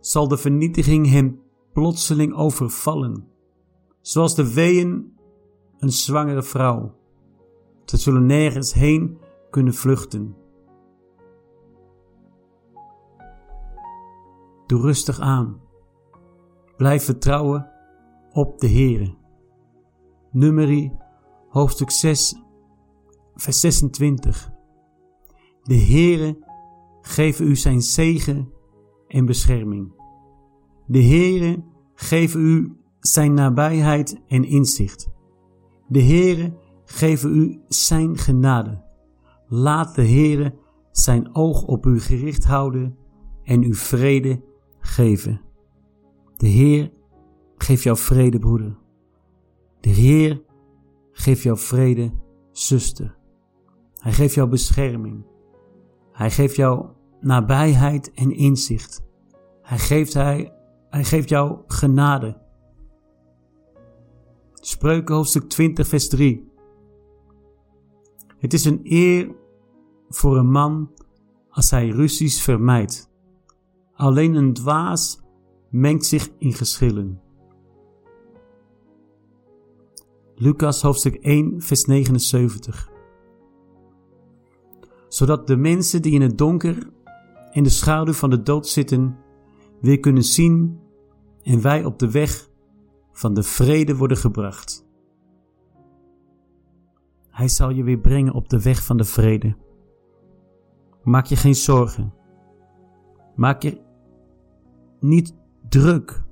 zal 0.00 0.28
de 0.28 0.36
vernietiging 0.36 1.10
hem 1.10 1.40
plotseling 1.72 2.34
overvallen, 2.34 3.28
zoals 4.00 4.34
de 4.34 4.54
weeën 4.54 5.12
een 5.78 5.92
zwangere 5.92 6.42
vrouw. 6.42 6.94
Ze 7.84 7.96
zullen 7.96 8.26
nergens 8.26 8.72
heen 8.72 9.18
kunnen 9.50 9.74
vluchten. 9.74 10.36
Doe 14.66 14.80
rustig 14.80 15.20
aan. 15.20 15.61
Blijf 16.82 17.04
vertrouwen 17.04 17.70
op 18.32 18.58
de 18.58 18.68
Heere. 18.68 19.14
Nummerie 20.30 20.92
hoofdstuk 21.48 21.90
6 21.90 22.42
vers 23.34 23.60
26. 23.60 24.50
De 25.62 25.74
Heere 25.74 26.44
geven 27.00 27.46
u 27.46 27.56
zijn 27.56 27.82
zegen 27.82 28.52
en 29.08 29.26
bescherming. 29.26 29.92
De 30.86 31.02
Heere 31.02 31.64
geven 31.94 32.40
u 32.40 32.76
zijn 33.00 33.34
nabijheid 33.34 34.20
en 34.28 34.44
inzicht. 34.44 35.10
De 35.88 36.02
Heere 36.02 36.52
geven 36.84 37.36
u 37.36 37.60
zijn 37.68 38.18
genade. 38.18 38.84
Laat 39.46 39.94
de 39.94 40.08
Heere 40.08 40.54
zijn 40.90 41.34
oog 41.34 41.64
op 41.64 41.86
u 41.86 42.00
gericht 42.00 42.44
houden 42.44 42.96
en 43.42 43.62
u 43.62 43.74
vrede 43.74 44.42
geven. 44.78 45.50
De 46.42 46.48
Heer 46.48 46.92
geeft 47.56 47.82
jou 47.82 47.96
vrede, 47.96 48.38
broeder. 48.38 48.76
De 49.80 49.88
Heer 49.88 50.42
geeft 51.12 51.42
jou 51.42 51.58
vrede, 51.58 52.12
zuster. 52.50 53.16
Hij 53.94 54.12
geeft 54.12 54.34
jou 54.34 54.48
bescherming. 54.48 55.24
Hij 56.12 56.30
geeft 56.30 56.56
jou 56.56 56.86
nabijheid 57.20 58.12
en 58.12 58.30
inzicht. 58.30 59.02
Hij 59.62 59.78
geeft, 59.78 60.14
hij, 60.14 60.52
hij 60.88 61.04
geeft 61.04 61.28
jou 61.28 61.58
genade. 61.66 62.40
Spreuken 64.52 65.14
hoofdstuk 65.14 65.48
20, 65.48 65.86
vers 65.86 66.08
3. 66.08 66.50
Het 68.38 68.52
is 68.52 68.64
een 68.64 68.80
eer 68.82 69.34
voor 70.08 70.36
een 70.36 70.50
man 70.50 70.90
als 71.48 71.70
hij 71.70 71.88
ruzies 71.88 72.42
vermijdt. 72.42 73.10
Alleen 73.92 74.34
een 74.34 74.52
dwaas 74.52 75.21
mengt 75.72 76.06
zich 76.06 76.30
in 76.38 76.52
geschillen. 76.52 77.20
Lucas 80.34 80.82
hoofdstuk 80.82 81.14
1, 81.14 81.62
vers 81.62 81.84
79. 81.84 82.90
Zodat 85.08 85.46
de 85.46 85.56
mensen 85.56 86.02
die 86.02 86.12
in 86.12 86.20
het 86.20 86.38
donker 86.38 86.90
in 87.50 87.62
de 87.62 87.70
schaduw 87.70 88.12
van 88.12 88.30
de 88.30 88.42
dood 88.42 88.68
zitten, 88.68 89.16
weer 89.80 90.00
kunnen 90.00 90.22
zien 90.22 90.80
en 91.42 91.62
wij 91.62 91.84
op 91.84 91.98
de 91.98 92.10
weg 92.10 92.50
van 93.12 93.34
de 93.34 93.42
vrede 93.42 93.96
worden 93.96 94.16
gebracht. 94.16 94.86
Hij 97.28 97.48
zal 97.48 97.70
je 97.70 97.82
weer 97.82 97.98
brengen 97.98 98.32
op 98.32 98.48
de 98.48 98.62
weg 98.62 98.84
van 98.84 98.96
de 98.96 99.04
vrede. 99.04 99.56
Maak 101.02 101.26
je 101.26 101.36
geen 101.36 101.54
zorgen. 101.54 102.14
Maak 103.36 103.62
je 103.62 103.80
niet 105.00 105.40
druk. 105.72 106.24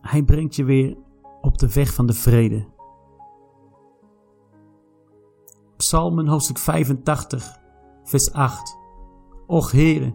Hij 0.00 0.22
brengt 0.22 0.56
je 0.56 0.64
weer 0.64 0.96
op 1.40 1.58
de 1.58 1.72
weg 1.72 1.94
van 1.94 2.06
de 2.06 2.12
vrede. 2.12 2.66
Psalmen 5.76 6.26
hoofdstuk 6.26 6.58
85, 6.58 7.60
vers 8.04 8.32
8. 8.32 8.78
Och 9.46 9.70
Heere, 9.70 10.14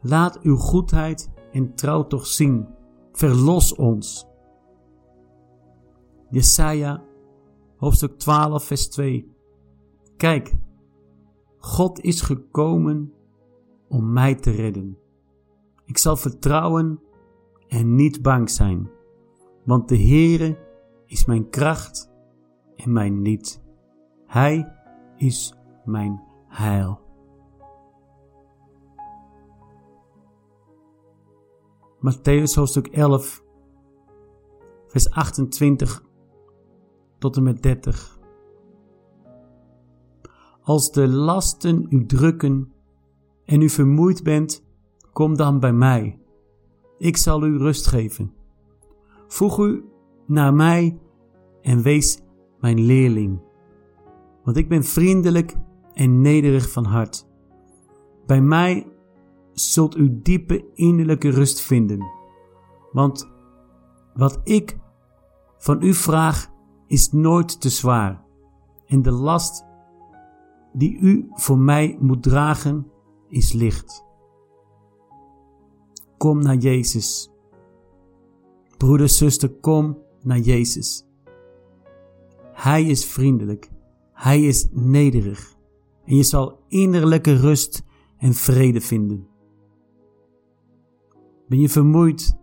laat 0.00 0.40
uw 0.40 0.56
goedheid 0.56 1.30
en 1.52 1.74
trouw 1.74 2.06
toch 2.06 2.26
zien. 2.26 2.68
Verlos 3.12 3.74
ons. 3.74 4.26
Jesaja 6.30 7.02
hoofdstuk 7.76 8.18
12, 8.18 8.64
vers 8.64 8.88
2. 8.88 9.34
Kijk, 10.16 10.54
God 11.58 12.00
is 12.00 12.20
gekomen 12.20 13.12
om 13.88 14.12
mij 14.12 14.34
te 14.34 14.50
redden. 14.50 14.99
Ik 15.90 15.98
zal 15.98 16.16
vertrouwen 16.16 17.00
en 17.68 17.94
niet 17.94 18.22
bang 18.22 18.50
zijn, 18.50 18.90
want 19.64 19.88
de 19.88 19.96
Heere 19.96 20.58
is 21.06 21.24
mijn 21.24 21.50
kracht 21.50 22.12
en 22.76 22.92
mijn 22.92 23.22
niet. 23.22 23.62
Hij 24.26 24.72
is 25.16 25.54
mijn 25.84 26.22
heil. 26.46 27.00
Matthäus 32.00 32.54
hoofdstuk 32.54 32.86
11, 32.86 33.44
vers 34.86 35.10
28 35.10 36.04
tot 37.18 37.36
en 37.36 37.42
met 37.42 37.62
30. 37.62 38.18
Als 40.62 40.92
de 40.92 41.08
lasten 41.08 41.86
u 41.88 42.06
drukken 42.06 42.72
en 43.44 43.60
u 43.60 43.68
vermoeid 43.68 44.22
bent, 44.22 44.68
kom 45.20 45.36
dan 45.36 45.60
bij 45.60 45.72
mij. 45.72 46.18
Ik 46.98 47.16
zal 47.16 47.44
u 47.44 47.58
rust 47.58 47.86
geven. 47.86 48.32
Voeg 49.28 49.58
u 49.58 49.84
naar 50.26 50.54
mij 50.54 50.98
en 51.62 51.82
wees 51.82 52.20
mijn 52.60 52.80
leerling. 52.80 53.40
Want 54.44 54.56
ik 54.56 54.68
ben 54.68 54.84
vriendelijk 54.84 55.56
en 55.94 56.20
nederig 56.20 56.70
van 56.70 56.84
hart. 56.84 57.26
Bij 58.26 58.40
mij 58.40 58.86
zult 59.52 59.96
u 59.96 60.20
diepe 60.22 60.64
innerlijke 60.74 61.30
rust 61.30 61.60
vinden. 61.60 62.06
Want 62.92 63.30
wat 64.14 64.40
ik 64.44 64.78
van 65.58 65.82
u 65.82 65.94
vraag 65.94 66.50
is 66.86 67.12
nooit 67.12 67.60
te 67.60 67.68
zwaar. 67.68 68.24
En 68.86 69.02
de 69.02 69.12
last 69.12 69.64
die 70.72 70.98
u 70.98 71.28
voor 71.30 71.58
mij 71.58 71.96
moet 72.00 72.22
dragen 72.22 72.86
is 73.28 73.52
licht. 73.52 74.08
Kom 76.20 76.42
naar 76.42 76.56
Jezus. 76.56 77.30
Broeder, 78.76 79.08
zuster, 79.08 79.48
kom 79.48 79.98
naar 80.22 80.38
Jezus. 80.38 81.04
Hij 82.52 82.84
is 82.84 83.04
vriendelijk. 83.04 83.70
Hij 84.12 84.42
is 84.42 84.68
nederig. 84.70 85.56
En 86.04 86.16
je 86.16 86.22
zal 86.22 86.64
innerlijke 86.68 87.36
rust 87.36 87.82
en 88.18 88.34
vrede 88.34 88.80
vinden. 88.80 89.26
Ben 91.48 91.60
je 91.60 91.68
vermoeid? 91.68 92.36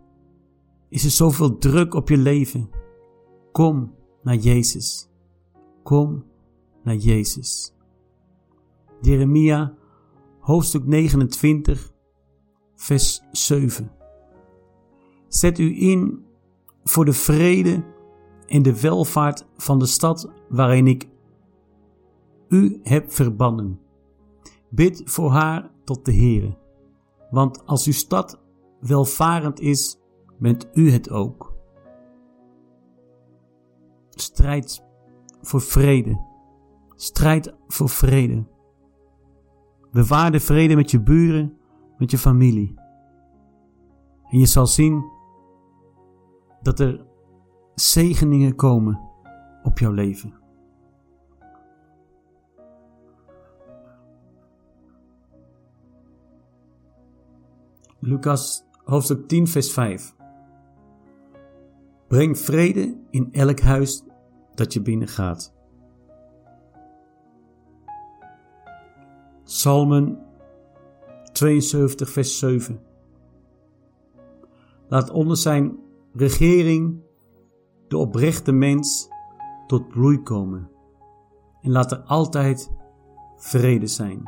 Is 0.88 1.04
er 1.04 1.10
zoveel 1.10 1.58
druk 1.58 1.94
op 1.94 2.08
je 2.08 2.18
leven? 2.18 2.70
Kom 3.52 3.94
naar 4.22 4.36
Jezus. 4.36 5.10
Kom 5.82 6.24
naar 6.82 6.96
Jezus. 6.96 7.74
Jeremia, 9.00 9.74
hoofdstuk 10.38 10.86
29, 10.86 11.96
vers 12.78 13.22
7. 13.32 13.90
Zet 15.28 15.58
u 15.58 15.82
in 15.82 16.24
voor 16.84 17.04
de 17.04 17.12
vrede 17.12 17.84
en 18.46 18.62
de 18.62 18.80
welvaart 18.80 19.46
van 19.56 19.78
de 19.78 19.86
stad 19.86 20.30
waarin 20.48 20.86
ik 20.86 21.08
u 22.48 22.80
heb 22.82 23.12
verbannen. 23.12 23.80
Bid 24.68 25.02
voor 25.04 25.30
haar 25.30 25.70
tot 25.84 26.04
de 26.04 26.14
Heere, 26.14 26.58
want 27.30 27.66
als 27.66 27.86
uw 27.86 27.92
stad 27.92 28.40
welvarend 28.80 29.60
is, 29.60 29.98
bent 30.38 30.68
u 30.72 30.90
het 30.90 31.10
ook. 31.10 31.54
Strijd 34.10 34.84
voor 35.40 35.60
vrede. 35.60 36.26
Strijd 36.96 37.54
voor 37.66 37.88
vrede. 37.88 38.46
Bewaar 39.92 40.32
de 40.32 40.40
vrede 40.40 40.76
met 40.76 40.90
je 40.90 41.00
buren, 41.00 41.57
met 41.98 42.10
je 42.10 42.18
familie. 42.18 42.74
En 44.30 44.38
je 44.38 44.46
zal 44.46 44.66
zien 44.66 45.04
dat 46.62 46.80
er 46.80 47.06
zegeningen 47.74 48.54
komen 48.54 49.00
op 49.62 49.78
jouw 49.78 49.92
leven. 49.92 50.36
Lucas 58.00 58.64
hoofdstuk 58.84 59.28
10, 59.28 59.46
vers 59.46 59.72
5. 59.72 60.14
Breng 62.08 62.38
vrede 62.38 62.96
in 63.10 63.32
elk 63.32 63.60
huis 63.60 64.04
dat 64.54 64.72
je 64.72 64.82
binnengaat. 64.82 65.54
Psalmen 69.44 70.27
72, 71.32 72.10
vers 72.10 72.38
7. 72.38 72.80
Laat 74.88 75.10
onder 75.10 75.36
zijn 75.36 75.78
regering 76.12 77.02
de 77.88 77.96
oprechte 77.96 78.52
mens 78.52 79.08
tot 79.66 79.88
bloei 79.88 80.22
komen 80.22 80.70
en 81.60 81.70
laat 81.70 81.92
er 81.92 82.00
altijd 82.00 82.70
vrede 83.36 83.86
zijn. 83.86 84.22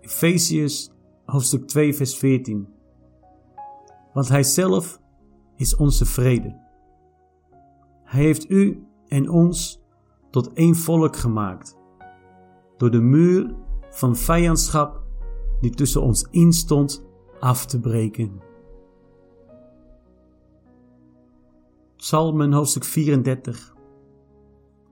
Efeziërs 0.00 0.90
hoofdstuk 1.24 1.66
2 1.66 1.94
vers 1.94 2.16
14 2.16 2.68
Want 4.12 4.28
hij 4.28 4.42
zelf 4.42 5.00
is 5.56 5.76
onze 5.76 6.04
vrede. 6.04 6.64
Hij 8.04 8.22
heeft 8.22 8.50
u 8.50 8.86
en 9.08 9.28
ons 9.30 9.80
tot 10.30 10.52
één 10.52 10.74
volk 10.74 11.16
gemaakt, 11.16 11.76
door 12.76 12.90
de 12.90 13.00
muur 13.00 13.54
van 13.90 14.16
vijandschap 14.16 15.02
die 15.60 15.70
tussen 15.70 16.02
ons 16.02 16.28
instond 16.30 17.04
af 17.40 17.66
te 17.66 17.80
breken. 17.80 18.40
Psalmen 21.96 22.52
hoofdstuk 22.52 22.84
34, 22.84 23.74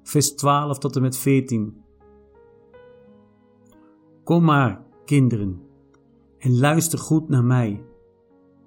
vers 0.02 0.34
12 0.34 0.78
tot 0.78 0.96
en 0.96 1.02
met 1.02 1.16
14. 1.16 1.82
Kom 4.24 4.44
maar, 4.44 4.82
kinderen, 5.04 5.62
en 6.38 6.58
luister 6.58 6.98
goed 6.98 7.28
naar 7.28 7.44
mij. 7.44 7.84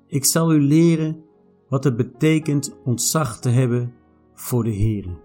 Ik 0.07 0.25
zal 0.25 0.53
u 0.53 0.61
leren 0.61 1.23
wat 1.69 1.83
het 1.83 1.95
betekent 1.95 2.77
ontzag 2.83 3.39
te 3.39 3.49
hebben 3.49 3.93
voor 4.33 4.63
de 4.63 4.69
Heer. 4.69 5.17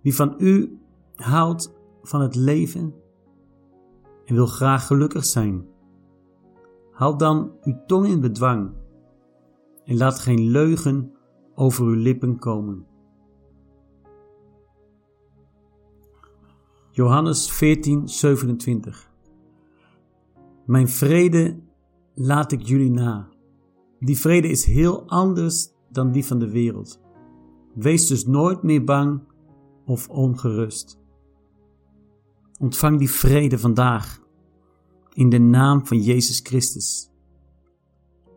Wie 0.00 0.14
van 0.14 0.34
u 0.38 0.78
houdt 1.16 1.73
van 2.06 2.20
het 2.20 2.34
leven 2.34 2.94
en 4.24 4.34
wil 4.34 4.46
graag 4.46 4.86
gelukkig 4.86 5.24
zijn, 5.24 5.66
houd 6.90 7.18
dan 7.18 7.52
uw 7.62 7.82
tong 7.86 8.06
in 8.06 8.20
bedwang 8.20 8.72
en 9.84 9.96
laat 9.96 10.18
geen 10.18 10.50
leugen 10.50 11.12
over 11.54 11.84
uw 11.84 11.94
lippen 11.94 12.38
komen. 12.38 12.86
Johannes 16.90 17.50
14, 17.50 18.08
27 18.08 19.10
Mijn 20.66 20.88
vrede 20.88 21.60
laat 22.14 22.52
ik 22.52 22.62
jullie 22.62 22.90
na. 22.90 23.28
Die 23.98 24.18
vrede 24.18 24.48
is 24.48 24.64
heel 24.64 25.08
anders 25.08 25.68
dan 25.88 26.12
die 26.12 26.24
van 26.24 26.38
de 26.38 26.50
wereld. 26.50 27.00
Wees 27.74 28.06
dus 28.06 28.26
nooit 28.26 28.62
meer 28.62 28.84
bang 28.84 29.20
of 29.84 30.08
ongerust. 30.08 31.02
Ontvang 32.58 32.98
die 32.98 33.10
vrede 33.10 33.58
vandaag 33.58 34.20
in 35.12 35.28
de 35.28 35.38
naam 35.38 35.86
van 35.86 36.00
Jezus 36.00 36.40
Christus. 36.42 37.10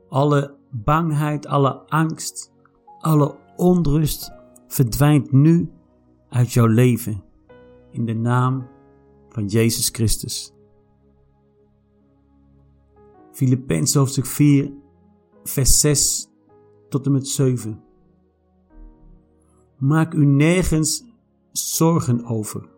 Alle 0.10 0.56
bangheid, 0.72 1.46
alle 1.46 1.74
angst, 1.88 2.54
alle 3.00 3.36
onrust 3.56 4.32
verdwijnt 4.68 5.32
nu 5.32 5.72
uit 6.30 6.54
jouw 6.54 6.66
leven 6.66 7.24
in 7.92 8.06
de 8.06 8.14
naam 8.14 8.68
van 9.30 9.46
Jezus 9.46 9.90
Christus. 9.90 10.54
Filippenzen 13.32 14.00
hoofdstuk 14.00 14.26
4, 14.26 14.72
vers 15.44 15.80
6 15.80 16.28
tot 16.90 17.06
en 17.06 17.12
met 17.12 17.28
7. 17.28 17.84
Maak 19.78 20.14
u 20.14 20.26
nergens 20.26 21.04
zorgen 21.52 22.26
over. 22.26 22.77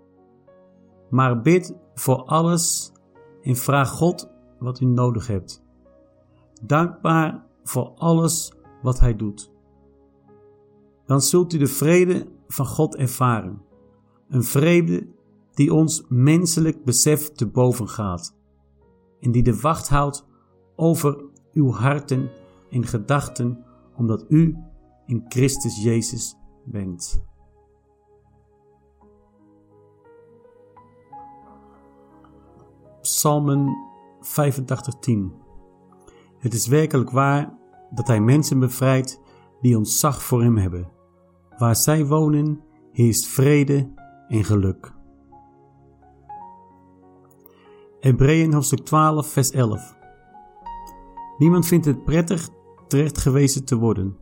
Maar 1.10 1.42
bid 1.42 1.76
voor 1.94 2.24
alles 2.24 2.92
en 3.42 3.56
vraag 3.56 3.90
God 3.90 4.30
wat 4.60 4.80
u 4.80 4.86
nodig 4.86 5.28
hebt. 5.28 5.64
Dankbaar 6.62 7.46
voor 7.64 7.92
alles 7.96 8.54
wat 8.82 9.00
Hij 9.00 9.16
doet. 9.16 9.52
Dan 11.06 11.22
zult 11.22 11.54
u 11.54 11.58
de 11.58 11.68
vrede 11.68 12.28
van 12.48 12.66
God 12.66 12.96
ervaren. 12.96 13.62
Een 14.28 14.44
vrede 14.44 15.08
die 15.54 15.74
ons 15.74 16.06
menselijk 16.08 16.84
besef 16.84 17.32
te 17.32 17.48
boven 17.48 17.90
gaat. 17.90 18.36
En 19.20 19.32
die 19.32 19.44
de 19.44 19.60
wacht 19.60 19.90
houdt 19.90 20.26
over 20.76 21.24
uw 21.54 21.72
harten 21.72 22.32
en 22.70 22.86
gedachten, 22.86 23.64
omdat 23.96 24.26
u 24.28 24.58
in 25.06 25.26
Christus 25.28 25.84
Jezus 25.84 26.36
bent. 26.66 27.29
Psalmen 33.10 33.78
85:10 34.22 35.32
Het 36.38 36.54
is 36.54 36.68
werkelijk 36.68 37.10
waar 37.10 37.58
dat 37.90 38.08
Hij 38.08 38.20
mensen 38.20 38.60
bevrijdt 38.60 39.20
die 39.62 39.78
ontzag 39.78 40.24
voor 40.24 40.42
Hem 40.42 40.58
hebben. 40.58 40.92
Waar 41.58 41.76
zij 41.76 42.06
wonen, 42.06 42.64
heerst 42.92 43.28
vrede 43.28 43.94
en 44.28 44.44
geluk. 44.44 44.94
Hebreeën 48.00 48.54
hoofdstuk 48.54 48.80
12, 48.80 49.28
vers 49.28 49.52
11. 49.52 49.96
Niemand 51.38 51.68
vindt 51.68 51.86
het 51.86 52.04
prettig 52.04 52.50
terecht 52.88 53.18
gewezen 53.18 53.66
te 53.66 53.76
worden. 53.76 54.18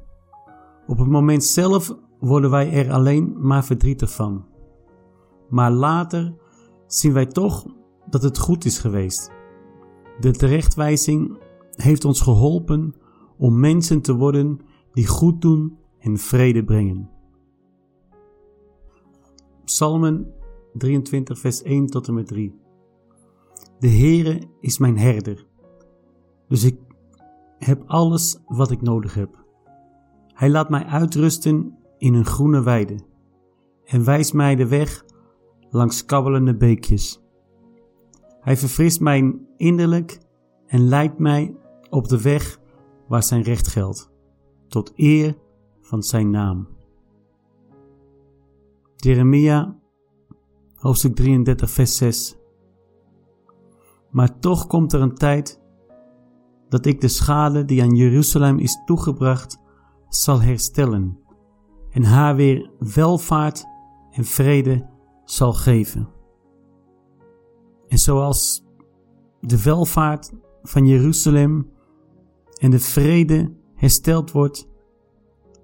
Op 0.88 0.98
het 0.98 1.08
moment 1.08 1.44
zelf 1.44 1.96
worden 2.20 2.50
wij 2.50 2.72
er 2.72 2.92
alleen 2.92 3.36
maar 3.48 3.66
verdrietig 3.66 4.12
van. 4.12 4.46
Maar 5.50 5.72
later 5.72 6.36
zien 6.86 7.14
wij 7.14 7.26
toch 7.26 7.66
dat 8.10 8.24
het 8.24 8.38
goed 8.38 8.66
is 8.66 8.80
geweest. 8.80 9.32
De 10.20 10.32
terechtwijzing 10.32 11.38
heeft 11.76 12.06
ons 12.06 12.22
geholpen 12.22 12.96
om 13.38 13.60
mensen 13.60 14.02
te 14.02 14.16
worden 14.16 14.60
die 14.94 15.08
goed 15.08 15.42
doen 15.42 15.78
en 16.00 16.18
vrede 16.18 16.64
brengen. 16.64 17.10
Psalmen 19.64 20.34
23, 20.74 21.40
vers 21.40 21.62
1 21.62 21.86
tot 21.86 22.08
en 22.08 22.14
met 22.14 22.28
3. 22.28 22.56
De 23.80 23.90
Heere 23.90 24.42
is 24.60 24.78
mijn 24.78 24.98
herder, 24.98 25.46
dus 26.48 26.64
ik 26.64 26.80
heb 27.58 27.84
alles 27.86 28.40
wat 28.46 28.72
ik 28.72 28.82
nodig 28.82 29.14
heb. 29.14 29.46
Hij 30.28 30.50
laat 30.50 30.70
mij 30.70 30.86
uitrusten 30.86 31.78
in 31.98 32.14
een 32.14 32.26
groene 32.26 32.64
weide 32.64 33.00
en 33.86 34.04
wijst 34.04 34.34
mij 34.34 34.56
de 34.56 34.68
weg 34.68 35.06
langs 35.70 36.06
kabbelende 36.06 36.58
beekjes. 36.58 37.22
Hij 38.48 38.58
verfrist 38.58 39.00
mijn 39.00 39.48
innerlijk 39.58 40.20
en 40.68 40.88
leidt 40.88 41.20
mij 41.20 41.56
op 41.90 42.08
de 42.08 42.22
weg 42.22 42.60
waar 43.08 43.24
zijn 43.24 43.42
recht 43.42 43.68
geldt, 43.68 44.12
tot 44.68 44.92
eer 44.96 45.38
van 45.82 46.04
zijn 46.04 46.30
naam. 46.30 46.68
Jeremia, 48.96 49.76
hoofdstuk 50.76 51.16
33, 51.16 51.70
vers 51.70 51.98
6. 51.98 52.38
Maar 54.12 54.40
toch 54.40 54.68
komt 54.68 54.94
er 54.94 55.02
een 55.02 55.16
tijd 55.16 55.62
dat 56.70 56.86
ik 56.86 57.02
de 57.02 57.08
schade 57.08 57.66
die 57.66 57.82
aan 57.82 57.96
Jeruzalem 57.96 58.58
is 58.58 58.82
toegebracht 58.86 59.60
zal 60.10 60.42
herstellen 60.42 61.20
en 61.90 62.04
haar 62.04 62.36
weer 62.36 62.72
welvaart 62.80 63.66
en 64.12 64.26
vrede 64.26 64.90
zal 65.26 65.54
geven. 65.54 66.17
En 67.88 67.98
zoals 67.98 68.66
de 69.42 69.64
welvaart 69.64 70.34
van 70.64 70.86
Jeruzalem 70.86 71.70
en 72.60 72.72
de 72.72 72.80
vrede 72.80 73.54
hersteld 73.76 74.32
wordt, 74.32 74.70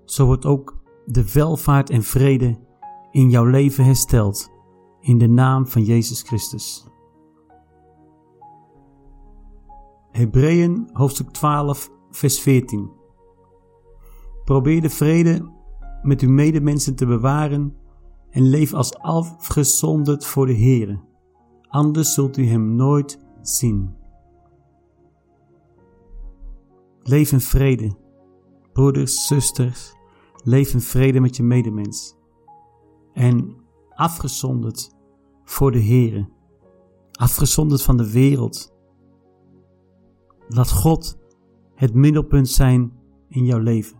zo 0.05 0.25
wordt 0.25 0.45
ook 0.45 0.81
de 1.05 1.31
welvaart 1.33 1.89
en 1.89 2.03
vrede 2.03 2.59
in 3.11 3.29
jouw 3.29 3.45
leven 3.45 3.85
hersteld. 3.85 4.51
In 4.99 5.17
de 5.17 5.27
naam 5.27 5.67
van 5.67 5.83
Jezus 5.83 6.21
Christus. 6.21 6.87
Hebreeën 10.11 10.89
hoofdstuk 10.93 11.29
12, 11.29 11.91
vers 12.11 12.39
14. 12.39 12.91
Probeer 14.43 14.81
de 14.81 14.89
vrede 14.89 15.51
met 16.01 16.21
uw 16.21 16.29
medemensen 16.29 16.95
te 16.95 17.05
bewaren 17.05 17.75
en 18.29 18.41
leef 18.49 18.73
als 18.73 18.97
afgezonderd 18.97 20.25
voor 20.25 20.45
de 20.45 20.55
Heere. 20.57 20.99
Anders 21.73 22.13
zult 22.13 22.37
u 22.37 22.45
hem 22.45 22.75
nooit 22.75 23.19
zien. 23.41 23.95
Leef 26.99 27.31
in 27.31 27.39
vrede. 27.39 27.95
Broeders, 28.73 29.27
zusters, 29.27 29.95
leef 30.43 30.73
in 30.73 30.81
vrede 30.81 31.19
met 31.19 31.35
je 31.35 31.43
medemens. 31.43 32.15
En 33.13 33.55
afgezonderd 33.89 34.95
voor 35.43 35.71
de 35.71 35.83
Heere. 35.83 36.29
Afgezonderd 37.11 37.81
van 37.81 37.97
de 37.97 38.11
wereld 38.11 38.73
Laat 40.47 40.71
God 40.71 41.17
het 41.75 41.93
middelpunt 41.93 42.49
zijn 42.49 42.93
in 43.29 43.45
jouw 43.45 43.59
leven. 43.59 43.97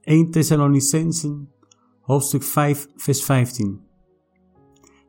1 0.00 0.30
Thessalonicensen, 0.30 1.52
hoofdstuk 2.00 2.42
5, 2.42 2.88
vers 2.96 3.24
15. 3.24 3.80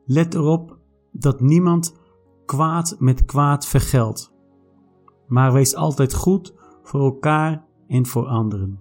Let 0.04 0.34
erop 0.34 0.79
dat 1.12 1.40
niemand 1.40 1.96
kwaad 2.44 2.96
met 2.98 3.24
kwaad 3.24 3.66
vergeldt, 3.66 4.32
maar 5.26 5.52
wees 5.52 5.74
altijd 5.74 6.14
goed 6.14 6.54
voor 6.82 7.00
elkaar 7.00 7.64
en 7.86 8.06
voor 8.06 8.26
anderen. 8.26 8.80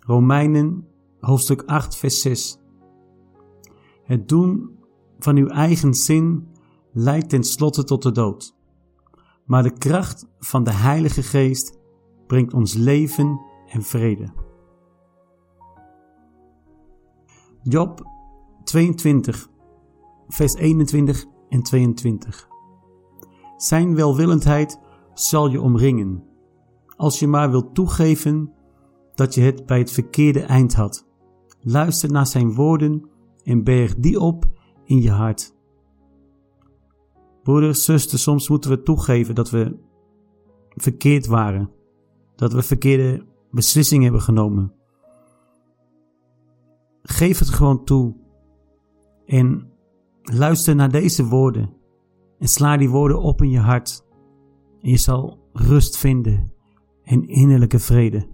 Romeinen, 0.00 0.86
hoofdstuk 1.20 1.62
8, 1.62 1.96
vers 1.96 2.20
6. 2.20 2.58
Het 4.02 4.28
doen 4.28 4.78
van 5.18 5.36
uw 5.36 5.48
eigen 5.48 5.94
zin 5.94 6.48
leidt 6.92 7.28
tenslotte 7.28 7.84
tot 7.84 8.02
de 8.02 8.12
dood. 8.12 8.56
Maar 9.44 9.62
de 9.62 9.72
kracht 9.72 10.26
van 10.38 10.64
de 10.64 10.72
Heilige 10.72 11.22
Geest 11.22 11.78
brengt 12.26 12.54
ons 12.54 12.74
leven 12.74 13.40
en 13.68 13.82
vrede. 13.82 14.32
Job 17.62 18.06
22, 18.64 19.48
vers 20.28 20.54
21 20.54 21.24
en 21.48 21.62
22. 21.62 22.48
Zijn 23.56 23.94
welwillendheid 23.94 24.80
zal 25.14 25.50
je 25.50 25.60
omringen, 25.60 26.24
als 26.96 27.18
je 27.18 27.26
maar 27.26 27.50
wilt 27.50 27.74
toegeven 27.74 28.52
dat 29.14 29.34
je 29.34 29.40
het 29.40 29.66
bij 29.66 29.78
het 29.78 29.90
verkeerde 29.90 30.40
eind 30.40 30.74
had. 30.74 31.06
Luister 31.60 32.10
naar 32.10 32.26
zijn 32.26 32.54
woorden 32.54 33.08
en 33.42 33.64
berg 33.64 33.94
die 33.94 34.20
op 34.20 34.44
in 34.84 35.02
je 35.02 35.10
hart. 35.10 35.54
Broeders, 37.42 37.84
zusters, 37.84 38.22
soms 38.22 38.48
moeten 38.48 38.70
we 38.70 38.82
toegeven 38.82 39.34
dat 39.34 39.50
we 39.50 39.78
verkeerd 40.68 41.26
waren. 41.26 41.70
Dat 42.36 42.52
we 42.52 42.62
verkeerde 42.62 43.26
beslissingen 43.50 44.04
hebben 44.04 44.22
genomen. 44.22 44.72
Geef 47.02 47.38
het 47.38 47.48
gewoon 47.48 47.84
toe. 47.84 48.16
En 49.26 49.70
luister 50.32 50.74
naar 50.74 50.90
deze 50.90 51.24
woorden. 51.24 51.74
En 52.38 52.48
sla 52.48 52.76
die 52.76 52.90
woorden 52.90 53.20
op 53.20 53.42
in 53.42 53.50
je 53.50 53.58
hart. 53.58 54.06
En 54.80 54.90
je 54.90 54.96
zal 54.96 55.38
rust 55.52 55.96
vinden 55.96 56.52
en 57.02 57.28
innerlijke 57.28 57.78
vrede. 57.78 58.28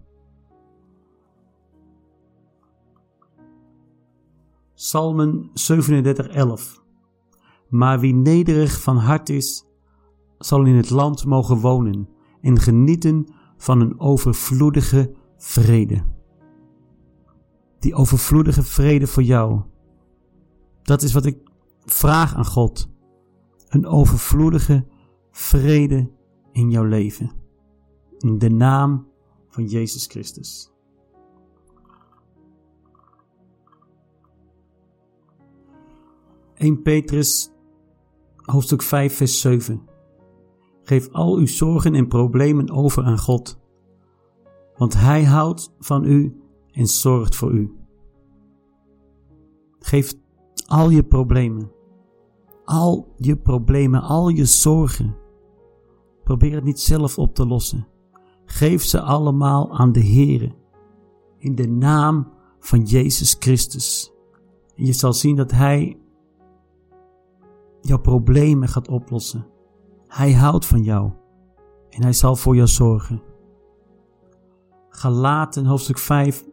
Psalmen 4.75 5.51
37, 5.53 6.29
11 6.29 6.83
maar 7.73 8.01
wie 8.01 8.15
nederig 8.15 8.81
van 8.81 8.97
hart 8.97 9.29
is, 9.29 9.65
zal 10.39 10.65
in 10.65 10.75
het 10.75 10.91
land 10.91 11.25
mogen 11.25 11.57
wonen 11.57 12.09
en 12.41 12.59
genieten 12.59 13.27
van 13.57 13.81
een 13.81 14.01
overvloedige 14.01 15.15
vrede. 15.37 16.05
Die 17.79 17.95
overvloedige 17.95 18.63
vrede 18.63 19.07
voor 19.07 19.23
jou. 19.23 19.61
Dat 20.83 21.03
is 21.03 21.13
wat 21.13 21.27
ik 21.27 21.39
vraag 21.85 22.35
aan 22.35 22.47
God. 22.47 22.89
Een 23.69 23.87
overvloedige 23.87 24.87
vrede 25.31 26.11
in 26.53 26.71
jouw 26.71 26.85
leven. 26.85 27.31
In 28.19 28.39
de 28.39 28.51
naam 28.51 29.07
van 29.49 29.65
Jezus 29.65 30.07
Christus. 30.07 30.71
In 36.55 36.83
Petrus 36.83 37.53
hoofdstuk 38.37 38.83
5, 38.83 39.17
vers 39.17 39.41
7. 39.41 39.83
Geef 40.83 41.09
al 41.09 41.37
uw 41.37 41.47
zorgen 41.47 41.95
en 41.95 42.09
problemen 42.09 42.71
over 42.71 43.05
aan 43.05 43.19
God, 43.19 43.61
want 44.77 44.95
Hij 44.95 45.25
houdt 45.25 45.75
van 45.79 46.05
u 46.05 46.41
en 46.73 46.87
zorgt 46.87 47.37
voor 47.37 47.53
u. 47.53 47.77
Geef 49.79 50.15
al 50.67 50.91
je 50.91 51.03
problemen, 51.03 51.71
al 52.65 53.15
je 53.17 53.37
problemen, 53.37 54.03
al 54.03 54.29
je 54.29 54.45
zorgen. 54.45 55.17
Probeer 56.25 56.55
het 56.55 56.65
niet 56.65 56.81
zelf 56.81 57.19
op 57.19 57.35
te 57.35 57.47
lossen. 57.47 57.87
Geef 58.45 58.83
ze 58.83 59.01
allemaal 59.01 59.79
aan 59.79 59.93
de 59.93 60.05
Heere. 60.05 60.55
In 61.39 61.55
de 61.55 61.69
naam 61.69 62.29
van 62.61 62.83
Jezus 62.83 63.37
Christus. 63.39 64.13
En 64.77 64.85
je 64.87 64.93
zal 64.93 65.13
zien 65.13 65.37
dat 65.37 65.51
Hij 65.51 65.99
jouw 67.81 67.99
problemen 67.99 68.69
gaat 68.69 68.89
oplossen. 68.89 69.47
Hij 70.07 70.33
houdt 70.33 70.67
van 70.67 70.83
jou 70.83 71.11
en 71.89 72.03
Hij 72.03 72.13
zal 72.13 72.37
voor 72.37 72.55
jou 72.57 72.69
zorgen. 72.69 73.23
Galaten 74.89 75.67
hoofdstuk 75.67 75.99
5, 75.99 76.45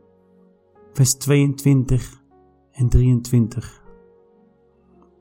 vers 0.93 1.13
22 1.13 2.23
en 2.71 2.89
23. 2.89 3.78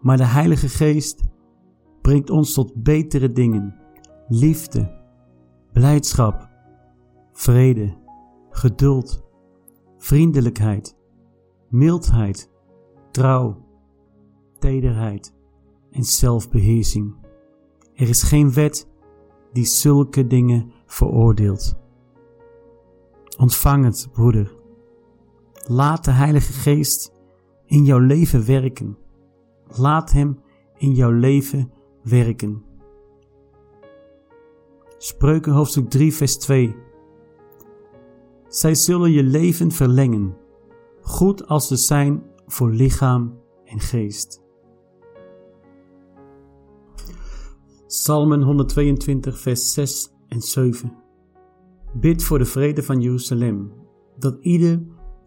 Maar 0.09 0.16
de 0.16 0.25
Heilige 0.25 0.68
Geest 0.68 1.23
brengt 2.03 2.31
ons 2.31 2.53
tot 2.53 2.83
betere 2.83 3.33
dingen, 3.33 3.75
liefde, 4.29 5.01
blijdschap, 5.73 6.49
vrede, 7.33 7.97
geduld, 8.51 9.23
vriendelijkheid, 9.99 10.97
mildheid, 11.68 12.51
trouw, 13.11 13.64
tederheid 14.59 15.35
en 15.90 16.05
zelfbeheersing. 16.05 17.16
Er 17.94 18.09
is 18.09 18.23
geen 18.23 18.53
wet 18.53 18.88
die 19.53 19.66
zulke 19.66 20.27
dingen 20.27 20.73
veroordeelt. 20.87 21.77
Ontvang 23.38 23.85
het, 23.85 24.09
broeder. 24.12 24.57
Laat 25.66 26.05
de 26.05 26.11
Heilige 26.11 26.53
Geest 26.53 27.12
in 27.66 27.85
jouw 27.85 27.99
leven 27.99 28.47
werken. 28.47 29.07
Laat 29.76 30.12
Hem 30.12 30.38
in 30.76 30.94
jouw 30.94 31.11
leven 31.11 31.72
werken. 32.02 32.64
Spreuken 34.98 35.52
hoofdstuk 35.52 35.90
3, 35.90 36.14
vers 36.14 36.37
2. 36.37 36.76
Zij 38.48 38.74
zullen 38.74 39.11
je 39.11 39.22
leven 39.22 39.70
verlengen, 39.70 40.37
goed 41.00 41.46
als 41.46 41.68
ze 41.68 41.76
zijn 41.76 42.22
voor 42.46 42.70
lichaam 42.70 43.38
en 43.64 43.81
geest. 43.81 44.42
Psalmen 47.87 48.42
122, 48.42 49.38
vers 49.38 49.72
6 49.72 50.12
en 50.28 50.40
7. 50.40 50.96
Bid 51.94 52.22
voor 52.22 52.38
de 52.38 52.44
vrede 52.44 52.83
van 52.83 53.00
Jeruzalem, 53.00 53.72
dat 54.18 54.37
ieder 54.40 54.83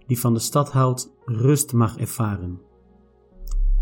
die 0.08 0.20
van 0.20 0.34
de 0.34 0.40
stad 0.40 0.72
houdt 0.72 1.14
rust 1.26 1.74
mag 1.74 1.98
ervaren. 1.98 2.71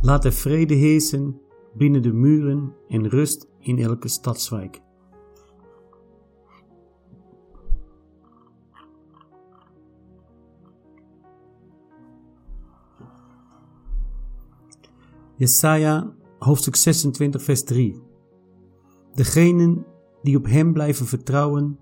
Laat 0.01 0.25
er 0.25 0.31
vrede 0.31 0.73
heersen 0.73 1.41
binnen 1.73 2.01
de 2.01 2.13
muren 2.13 2.73
en 2.87 3.09
rust 3.09 3.47
in 3.59 3.79
elke 3.79 4.07
stadswijk. 4.07 4.81
Jesaja 15.35 16.13
hoofdstuk 16.39 16.75
26 16.75 17.43
vers 17.43 17.63
3 17.63 18.01
Degenen 19.13 19.85
die 20.21 20.37
op 20.37 20.45
Hem 20.45 20.73
blijven 20.73 21.05
vertrouwen, 21.05 21.79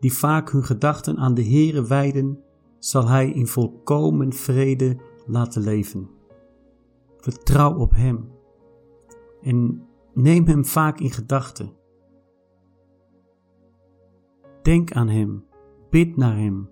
die 0.00 0.12
vaak 0.12 0.50
hun 0.50 0.64
gedachten 0.64 1.16
aan 1.16 1.34
de 1.34 1.44
Heere 1.44 1.86
wijden, 1.86 2.38
zal 2.78 3.08
Hij 3.08 3.30
in 3.30 3.46
volkomen 3.46 4.32
vrede 4.32 4.96
laten 5.26 5.62
leven. 5.62 6.19
Vertrouw 7.20 7.78
op 7.78 7.90
Hem 7.92 8.30
en 9.42 9.86
neem 10.14 10.46
Hem 10.46 10.64
vaak 10.64 11.00
in 11.00 11.10
gedachten. 11.10 11.72
Denk 14.62 14.92
aan 14.92 15.08
Hem, 15.08 15.44
bid 15.90 16.16
naar 16.16 16.36
Hem, 16.36 16.70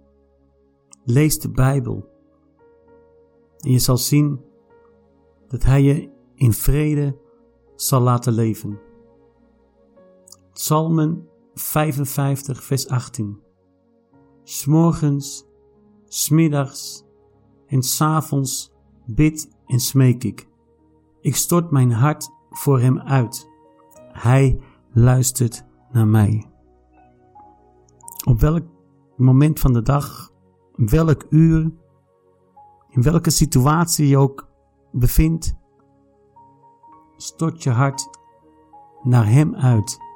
lees 1.04 1.38
de 1.38 1.50
Bijbel 1.50 2.16
en 3.58 3.70
je 3.70 3.78
zal 3.78 3.96
zien 3.96 4.40
dat 5.48 5.62
Hij 5.62 5.82
je 5.82 6.10
in 6.34 6.52
vrede 6.52 7.18
zal 7.76 8.00
laten 8.00 8.32
leven. 8.32 8.80
Psalmen 10.52 11.28
55, 11.54 12.62
vers 12.62 12.88
18. 12.88 13.40
S'morgens, 14.42 15.46
smiddags 16.04 17.04
en 17.66 17.82
s'avonds 17.82 18.72
bid 19.06 19.57
en 19.68 19.80
smeek 19.80 20.24
ik. 20.24 20.48
Ik 21.20 21.36
stort 21.36 21.70
mijn 21.70 21.92
hart 21.92 22.30
voor 22.50 22.80
hem 22.80 22.98
uit. 22.98 23.48
Hij 24.12 24.60
luistert 24.92 25.64
naar 25.92 26.06
mij. 26.06 26.46
Op 28.24 28.40
welk 28.40 28.64
moment 29.16 29.60
van 29.60 29.72
de 29.72 29.82
dag, 29.82 30.32
welk 30.74 31.26
uur, 31.30 31.72
in 32.88 33.02
welke 33.02 33.30
situatie 33.30 34.08
je 34.08 34.16
ook 34.16 34.48
bevindt, 34.92 35.54
stort 37.16 37.62
je 37.62 37.70
hart 37.70 38.08
naar 39.02 39.26
hem 39.26 39.54
uit 39.54 40.06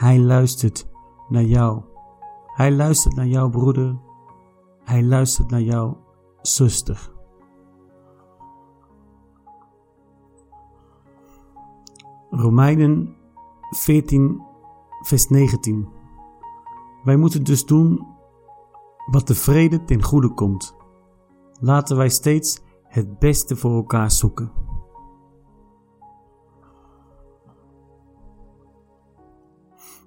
hij 0.00 0.18
luistert 0.18 0.88
naar 1.28 1.44
jou. 1.44 1.82
Hij 2.46 2.72
luistert 2.72 3.14
naar 3.14 3.26
jouw 3.26 3.48
broeder. 3.48 3.98
Hij 4.84 5.02
luistert 5.02 5.50
naar 5.50 5.60
jouw 5.60 5.96
zuster. 6.42 7.10
Romeinen 12.30 13.16
14, 13.70 14.42
vers 15.00 15.28
19. 15.28 15.88
Wij 17.04 17.16
moeten 17.16 17.44
dus 17.44 17.66
doen 17.66 18.06
wat 19.10 19.26
de 19.26 19.34
vrede 19.34 19.84
ten 19.84 20.02
goede 20.02 20.34
komt. 20.34 20.76
Laten 21.60 21.96
wij 21.96 22.08
steeds 22.08 22.62
het 22.82 23.18
beste 23.18 23.56
voor 23.56 23.74
elkaar 23.74 24.10
zoeken. 24.10 24.52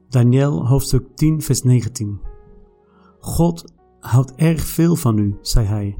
Daniel 0.09 0.67
hoofdstuk 0.67 1.15
10, 1.15 1.41
vers 1.41 1.63
19. 1.63 2.21
God 3.19 3.73
houdt 3.99 4.35
erg 4.35 4.61
veel 4.61 4.95
van 4.95 5.17
u, 5.17 5.37
zei 5.41 5.65
hij. 5.65 5.97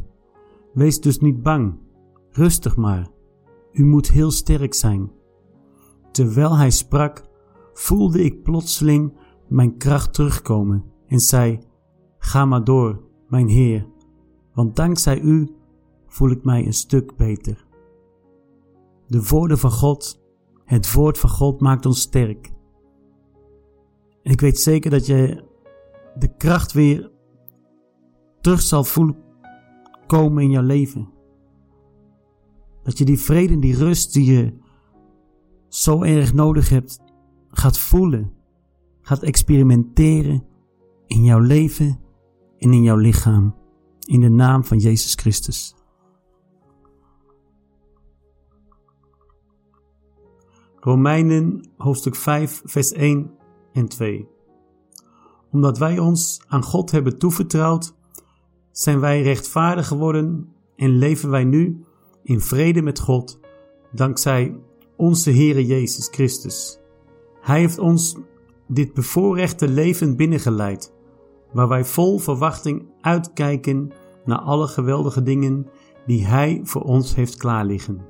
Wees 0.73 1.01
dus 1.01 1.19
niet 1.19 1.43
bang, 1.43 1.77
rustig 2.29 2.75
maar. 2.75 3.07
U 3.71 3.85
moet 3.85 4.11
heel 4.11 4.31
sterk 4.31 4.73
zijn. 4.73 5.11
Terwijl 6.13 6.57
hij 6.57 6.69
sprak, 6.69 7.23
voelde 7.73 8.23
ik 8.23 8.43
plotseling 8.43 9.13
mijn 9.47 9.77
kracht 9.77 10.13
terugkomen 10.13 10.83
en 11.07 11.19
zei: 11.19 11.59
Ga 12.17 12.45
maar 12.45 12.63
door, 12.63 13.01
mijn 13.27 13.47
Heer, 13.47 13.87
want 14.53 14.75
dankzij 14.75 15.19
u 15.19 15.55
voel 16.07 16.29
ik 16.29 16.43
mij 16.43 16.65
een 16.65 16.73
stuk 16.73 17.15
beter. 17.15 17.65
De 19.07 19.23
woorden 19.23 19.57
van 19.57 19.71
God, 19.71 20.23
het 20.65 20.93
woord 20.93 21.17
van 21.17 21.29
God 21.29 21.61
maakt 21.61 21.85
ons 21.85 22.01
sterk. 22.01 22.51
En 24.23 24.31
ik 24.31 24.41
weet 24.41 24.59
zeker 24.59 24.91
dat 24.91 25.05
je 25.05 25.43
de 26.17 26.35
kracht 26.35 26.73
weer 26.73 27.11
terug 28.41 28.61
zal 28.61 28.83
voelen 28.83 29.17
komen 30.07 30.43
in 30.43 30.49
jouw 30.49 30.63
leven. 30.63 31.09
Dat 32.83 32.97
je 32.97 33.05
die 33.05 33.19
vrede 33.19 33.53
en 33.53 33.59
die 33.59 33.75
rust 33.75 34.13
die 34.13 34.31
je 34.31 34.61
zo 35.73 36.03
erg 36.03 36.33
nodig 36.33 36.69
hebt, 36.69 36.99
gaat 37.49 37.77
voelen, 37.77 38.33
gaat 39.01 39.23
experimenteren 39.23 40.43
in 41.07 41.23
jouw 41.23 41.39
leven 41.39 41.99
en 42.57 42.73
in 42.73 42.83
jouw 42.83 42.97
lichaam. 42.97 43.55
In 43.99 44.19
de 44.19 44.29
naam 44.29 44.63
van 44.63 44.77
Jezus 44.77 45.15
Christus. 45.15 45.75
Romeinen 50.75 51.69
hoofdstuk 51.77 52.15
5, 52.15 52.61
vers 52.65 52.91
1 52.91 53.31
en 53.71 53.87
2. 53.87 54.27
Omdat 55.51 55.77
wij 55.77 55.99
ons 55.99 56.41
aan 56.47 56.63
God 56.63 56.91
hebben 56.91 57.17
toevertrouwd, 57.17 57.95
zijn 58.71 58.99
wij 58.99 59.21
rechtvaardig 59.21 59.87
geworden 59.87 60.53
en 60.75 60.97
leven 60.97 61.29
wij 61.29 61.43
nu 61.43 61.85
in 62.23 62.41
vrede 62.41 62.81
met 62.81 62.99
God, 62.99 63.39
dankzij 63.91 64.59
onze 64.95 65.31
Heere 65.31 65.65
Jezus 65.65 66.07
Christus. 66.11 66.79
Hij 67.41 67.59
heeft 67.59 67.79
ons 67.79 68.17
dit 68.67 68.93
bevoorrechte 68.93 69.67
leven 69.67 70.15
binnengeleid, 70.15 70.93
waar 71.51 71.67
wij 71.67 71.85
vol 71.85 72.19
verwachting 72.19 72.85
uitkijken 73.01 73.91
naar 74.25 74.39
alle 74.39 74.67
geweldige 74.67 75.23
dingen 75.23 75.67
die 76.05 76.25
Hij 76.25 76.61
voor 76.63 76.81
ons 76.81 77.15
heeft 77.15 77.37
klaarliggen. 77.37 78.01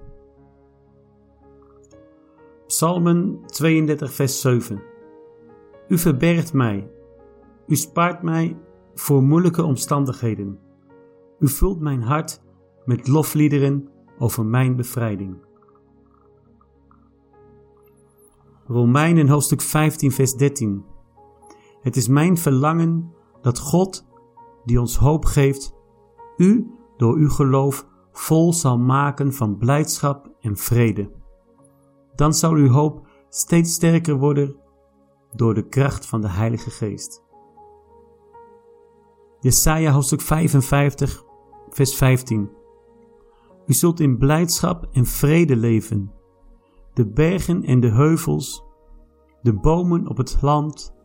Psalmen 2.68 3.40
32, 3.46 4.14
vers 4.14 4.42
7. 4.42 4.82
U 5.88 5.98
verbergt 5.98 6.54
mij. 6.54 6.90
U 7.68 7.76
spaart 7.76 8.22
mij 8.22 8.58
voor 8.94 9.24
moeilijke 9.24 9.64
omstandigheden. 9.64 10.60
U 11.40 11.48
vult 11.48 11.80
mijn 11.80 12.02
hart 12.02 12.42
met 12.86 13.08
lofliederen 13.08 13.90
over 14.18 14.46
mijn 14.46 14.76
bevrijding. 14.76 15.43
Romeinen 18.74 19.28
hoofdstuk 19.28 19.62
15, 19.62 20.12
vers 20.12 20.34
13. 20.34 20.86
Het 21.82 21.96
is 21.96 22.08
mijn 22.08 22.38
verlangen 22.38 23.14
dat 23.42 23.60
God, 23.60 24.06
die 24.66 24.80
ons 24.80 24.98
hoop 24.98 25.26
geeft, 25.26 25.74
u 26.38 26.72
door 26.98 27.16
uw 27.16 27.30
geloof 27.30 27.88
vol 28.12 28.54
zal 28.54 28.78
maken 28.78 29.34
van 29.34 29.58
blijdschap 29.58 30.32
en 30.40 30.58
vrede. 30.58 31.12
Dan 32.16 32.34
zal 32.34 32.54
uw 32.54 32.70
hoop 32.70 33.08
steeds 33.30 33.74
sterker 33.74 34.16
worden 34.16 34.56
door 35.32 35.54
de 35.54 35.68
kracht 35.68 36.06
van 36.06 36.22
de 36.22 36.30
Heilige 36.30 36.70
Geest. 36.70 37.24
Jesaja 39.40 39.92
hoofdstuk 39.92 40.22
55, 40.22 41.24
vers 41.70 41.96
15. 41.96 42.50
U 43.66 43.74
zult 43.74 44.00
in 44.00 44.18
blijdschap 44.18 44.88
en 44.92 45.06
vrede 45.06 45.56
leven. 45.56 46.12
De 46.94 47.08
bergen 47.08 47.64
en 47.64 47.80
de 47.80 47.90
heuvels, 47.90 48.64
de 49.42 49.54
bomen 49.54 50.08
op 50.08 50.18
het 50.18 50.42
land, 50.42 50.96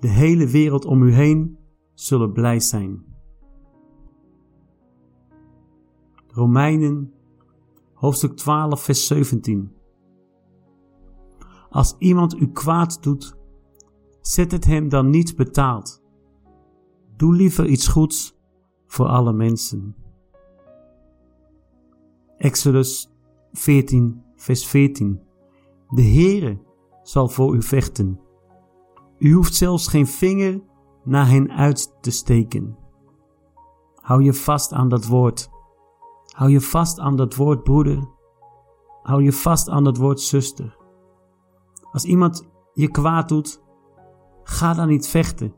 de 0.00 0.08
hele 0.08 0.46
wereld 0.46 0.84
om 0.84 1.02
u 1.02 1.12
heen 1.12 1.58
zullen 1.94 2.32
blij 2.32 2.60
zijn. 2.60 3.04
Romeinen 6.26 7.12
hoofdstuk 7.94 8.36
12 8.36 8.82
vers 8.82 9.06
17. 9.06 9.72
Als 11.70 11.94
iemand 11.98 12.40
u 12.40 12.52
kwaad 12.52 13.02
doet, 13.02 13.36
zet 14.20 14.52
het 14.52 14.64
hem 14.64 14.88
dan 14.88 15.10
niet 15.10 15.36
betaald. 15.36 16.02
Doe 17.16 17.34
liever 17.34 17.66
iets 17.66 17.88
goeds 17.88 18.38
voor 18.86 19.06
alle 19.06 19.32
mensen. 19.32 19.96
Exodus 22.36 23.12
14 23.52 24.22
vers 24.38 24.66
14. 24.66 25.20
De 25.88 26.02
Heere 26.02 26.58
zal 27.02 27.28
voor 27.28 27.54
u 27.54 27.62
vechten. 27.62 28.20
U 29.18 29.32
hoeft 29.32 29.54
zelfs 29.54 29.88
geen 29.88 30.06
vinger 30.06 30.60
naar 31.04 31.28
hen 31.28 31.50
uit 31.50 31.96
te 32.00 32.10
steken. 32.10 32.76
Hou 33.94 34.22
je 34.22 34.34
vast 34.34 34.72
aan 34.72 34.88
dat 34.88 35.06
woord. 35.06 35.50
Hou 36.26 36.50
je 36.50 36.60
vast 36.60 36.98
aan 36.98 37.16
dat 37.16 37.34
woord 37.34 37.62
broeder. 37.62 38.08
Hou 39.02 39.22
je 39.22 39.32
vast 39.32 39.68
aan 39.68 39.84
dat 39.84 39.96
woord 39.96 40.20
zuster. 40.20 40.76
Als 41.92 42.04
iemand 42.04 42.48
je 42.72 42.90
kwaad 42.90 43.28
doet, 43.28 43.62
ga 44.42 44.74
dan 44.74 44.88
niet 44.88 45.08
vechten. 45.08 45.54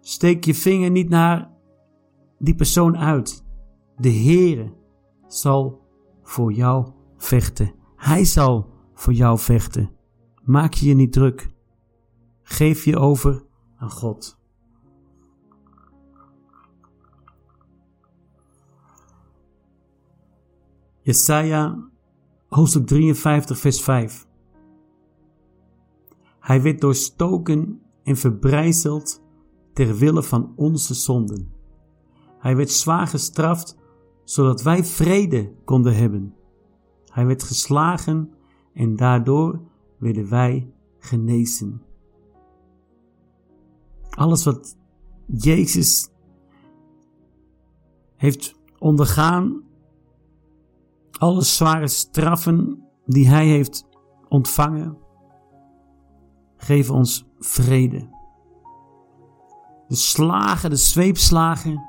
Steek 0.00 0.44
je 0.44 0.54
vinger 0.54 0.90
niet 0.90 1.08
naar 1.08 1.50
die 2.38 2.54
persoon 2.54 2.98
uit. 2.98 3.44
De 3.96 4.12
Heere 4.12 4.72
zal 5.26 5.80
voor 6.22 6.52
jou 6.52 6.86
vechten. 7.16 7.81
Hij 8.02 8.24
zal 8.24 8.68
voor 8.94 9.12
jou 9.12 9.38
vechten. 9.38 9.90
Maak 10.42 10.74
je 10.74 10.86
je 10.86 10.94
niet 10.94 11.12
druk. 11.12 11.50
Geef 12.42 12.84
je 12.84 12.98
over 12.98 13.44
aan 13.76 13.90
God. 13.90 14.38
Jesaja 21.00 21.90
hoofdstuk 22.48 22.86
53 22.86 23.58
vers 23.58 23.82
5 23.82 24.26
Hij 26.40 26.62
werd 26.62 26.80
doorstoken 26.80 27.80
en 28.02 28.16
verbrijzeld 28.16 29.22
ter 29.72 29.96
wille 29.96 30.22
van 30.22 30.52
onze 30.56 30.94
zonden. 30.94 31.52
Hij 32.38 32.56
werd 32.56 32.70
zwaar 32.70 33.06
gestraft, 33.06 33.76
zodat 34.24 34.62
wij 34.62 34.84
vrede 34.84 35.54
konden 35.64 35.96
hebben. 35.96 36.34
Hij 37.12 37.26
werd 37.26 37.42
geslagen 37.42 38.32
en 38.74 38.96
daardoor 38.96 39.60
werden 39.98 40.28
wij 40.28 40.72
genezen. 40.98 41.82
Alles 44.10 44.44
wat 44.44 44.76
Jezus 45.26 46.08
heeft 48.16 48.54
ondergaan, 48.78 49.62
alle 51.18 51.42
zware 51.42 51.88
straffen 51.88 52.82
die 53.06 53.28
hij 53.28 53.46
heeft 53.46 53.88
ontvangen, 54.28 54.98
geven 56.56 56.94
ons 56.94 57.26
vrede. 57.38 58.08
De 59.88 59.94
slagen, 59.94 60.70
de 60.70 60.76
zweepslagen, 60.76 61.82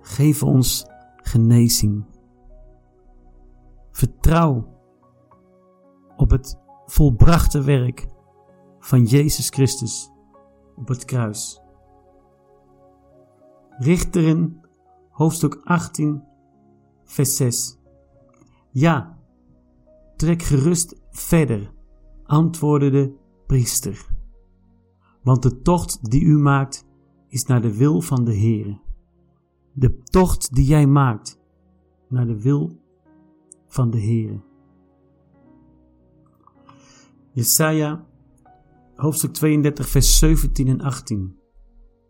geven 0.00 0.46
ons 0.46 0.86
genezing. 1.16 2.04
Vertrouw 3.96 4.68
op 6.16 6.30
het 6.30 6.58
volbrachte 6.86 7.62
werk 7.62 8.06
van 8.78 9.04
Jezus 9.04 9.48
Christus 9.48 10.10
op 10.74 10.88
het 10.88 11.04
kruis. 11.04 11.60
Richteren, 13.70 14.60
hoofdstuk 15.10 15.60
18, 15.64 16.22
vers 17.04 17.36
6. 17.36 17.78
Ja, 18.70 19.18
trek 20.16 20.42
gerust 20.42 21.00
verder, 21.10 21.72
antwoordde 22.24 22.90
de 22.90 23.14
priester. 23.46 24.06
Want 25.22 25.42
de 25.42 25.60
tocht 25.60 26.10
die 26.10 26.22
u 26.22 26.38
maakt 26.38 26.86
is 27.28 27.44
naar 27.44 27.60
de 27.60 27.76
wil 27.76 28.00
van 28.00 28.24
de 28.24 28.36
Heere. 28.36 28.80
De 29.72 30.02
tocht 30.02 30.54
die 30.54 30.64
jij 30.64 30.86
maakt 30.86 31.38
naar 32.08 32.26
de 32.26 32.42
wil 32.42 32.84
van 33.76 33.90
de 33.90 34.00
Heere. 34.00 34.40
Jesaja 37.32 38.06
hoofdstuk 38.94 39.32
32 39.32 39.88
vers 39.88 40.18
17 40.18 40.68
en 40.68 40.80
18. 40.80 41.38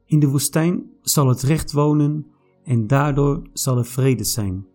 In 0.04 0.20
de 0.20 0.28
woestijn 0.28 0.90
zal 1.00 1.28
het 1.28 1.42
recht 1.42 1.72
wonen 1.72 2.26
en 2.64 2.86
daardoor 2.86 3.42
zal 3.52 3.78
er 3.78 3.84
vrede 3.84 4.24
zijn. 4.24 4.66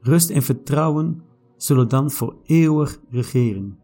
Rust 0.00 0.30
en 0.30 0.42
vertrouwen 0.42 1.22
zullen 1.56 1.88
dan 1.88 2.10
voor 2.10 2.36
eeuwig 2.42 3.00
regeren. 3.10 3.78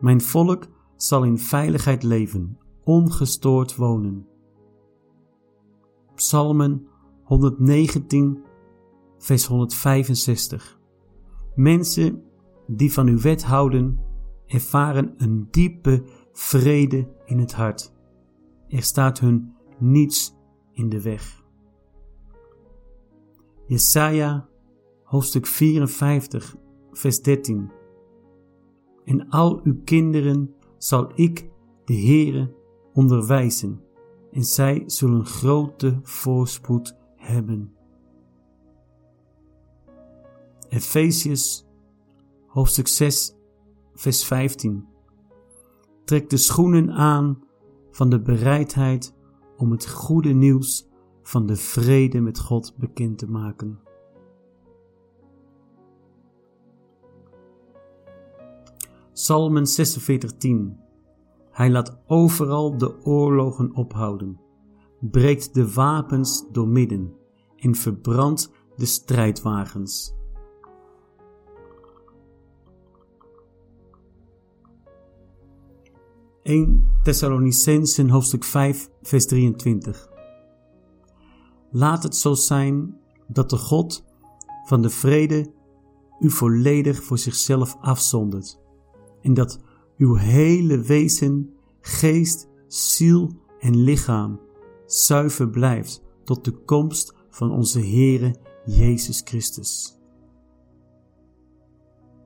Mijn 0.00 0.20
volk 0.20 0.66
zal 0.96 1.24
in 1.24 1.38
veiligheid 1.38 2.02
leven, 2.02 2.58
ongestoord 2.84 3.76
wonen. 3.76 4.26
Psalmen 6.14 6.86
119, 7.22 8.42
vers 9.18 9.46
165. 9.46 10.75
Mensen 11.56 12.22
die 12.66 12.92
van 12.92 13.08
uw 13.08 13.20
wet 13.20 13.44
houden, 13.44 13.98
ervaren 14.46 15.14
een 15.16 15.48
diepe 15.50 16.02
vrede 16.32 17.08
in 17.24 17.38
het 17.38 17.52
hart. 17.52 17.92
Er 18.68 18.82
staat 18.82 19.20
hun 19.20 19.54
niets 19.78 20.34
in 20.72 20.88
de 20.88 21.02
weg. 21.02 21.44
Jesaja 23.66 24.48
hoofdstuk 25.02 25.46
54 25.46 26.56
vers 26.92 27.22
13 27.22 27.70
En 29.04 29.28
al 29.28 29.60
uw 29.64 29.80
kinderen 29.84 30.54
zal 30.78 31.10
ik, 31.14 31.50
de 31.84 31.94
Heere, 31.94 32.54
onderwijzen 32.92 33.80
en 34.30 34.42
zij 34.44 34.82
zullen 34.86 35.24
grote 35.24 35.98
voorspoed 36.02 36.98
hebben. 37.16 37.75
Efesius 40.68 41.66
hoofdstuk 42.46 42.88
6 42.88 43.34
vers 43.94 44.24
15 44.24 44.86
Trek 46.04 46.30
de 46.30 46.36
schoenen 46.36 46.90
aan 46.90 47.42
van 47.90 48.10
de 48.10 48.20
bereidheid 48.20 49.14
om 49.56 49.70
het 49.70 49.88
goede 49.88 50.32
nieuws 50.32 50.88
van 51.22 51.46
de 51.46 51.56
vrede 51.56 52.20
met 52.20 52.40
God 52.40 52.74
bekend 52.78 53.18
te 53.18 53.30
maken. 53.30 53.78
Psalmen 59.12 59.66
46:10 59.66 60.78
Hij 61.50 61.70
laat 61.70 61.98
overal 62.06 62.78
de 62.78 63.04
oorlogen 63.04 63.74
ophouden, 63.74 64.40
breekt 65.00 65.54
de 65.54 65.72
wapens 65.72 66.44
doormidden 66.52 67.12
en 67.56 67.74
verbrandt 67.74 68.50
de 68.76 68.86
strijdwagens. 68.86 70.14
1 76.46 76.88
Thessalonicensen 77.02 78.08
hoofdstuk 78.08 78.44
5 78.44 78.88
vers 79.02 79.26
23. 79.26 80.08
Laat 81.70 82.02
het 82.02 82.16
zo 82.16 82.34
zijn 82.34 82.96
dat 83.28 83.50
de 83.50 83.56
God 83.56 84.04
van 84.64 84.82
de 84.82 84.90
vrede 84.90 85.52
u 86.20 86.30
volledig 86.30 87.02
voor 87.02 87.18
zichzelf 87.18 87.76
afzondert 87.80 88.60
en 89.22 89.34
dat 89.34 89.60
uw 89.96 90.14
hele 90.14 90.80
wezen, 90.80 91.54
geest, 91.80 92.48
ziel 92.66 93.32
en 93.58 93.76
lichaam 93.76 94.40
zuiver 94.86 95.50
blijft 95.50 96.02
tot 96.24 96.44
de 96.44 96.52
komst 96.52 97.14
van 97.30 97.50
onze 97.50 97.80
Heere 97.80 98.36
Jezus 98.66 99.20
Christus. 99.24 99.98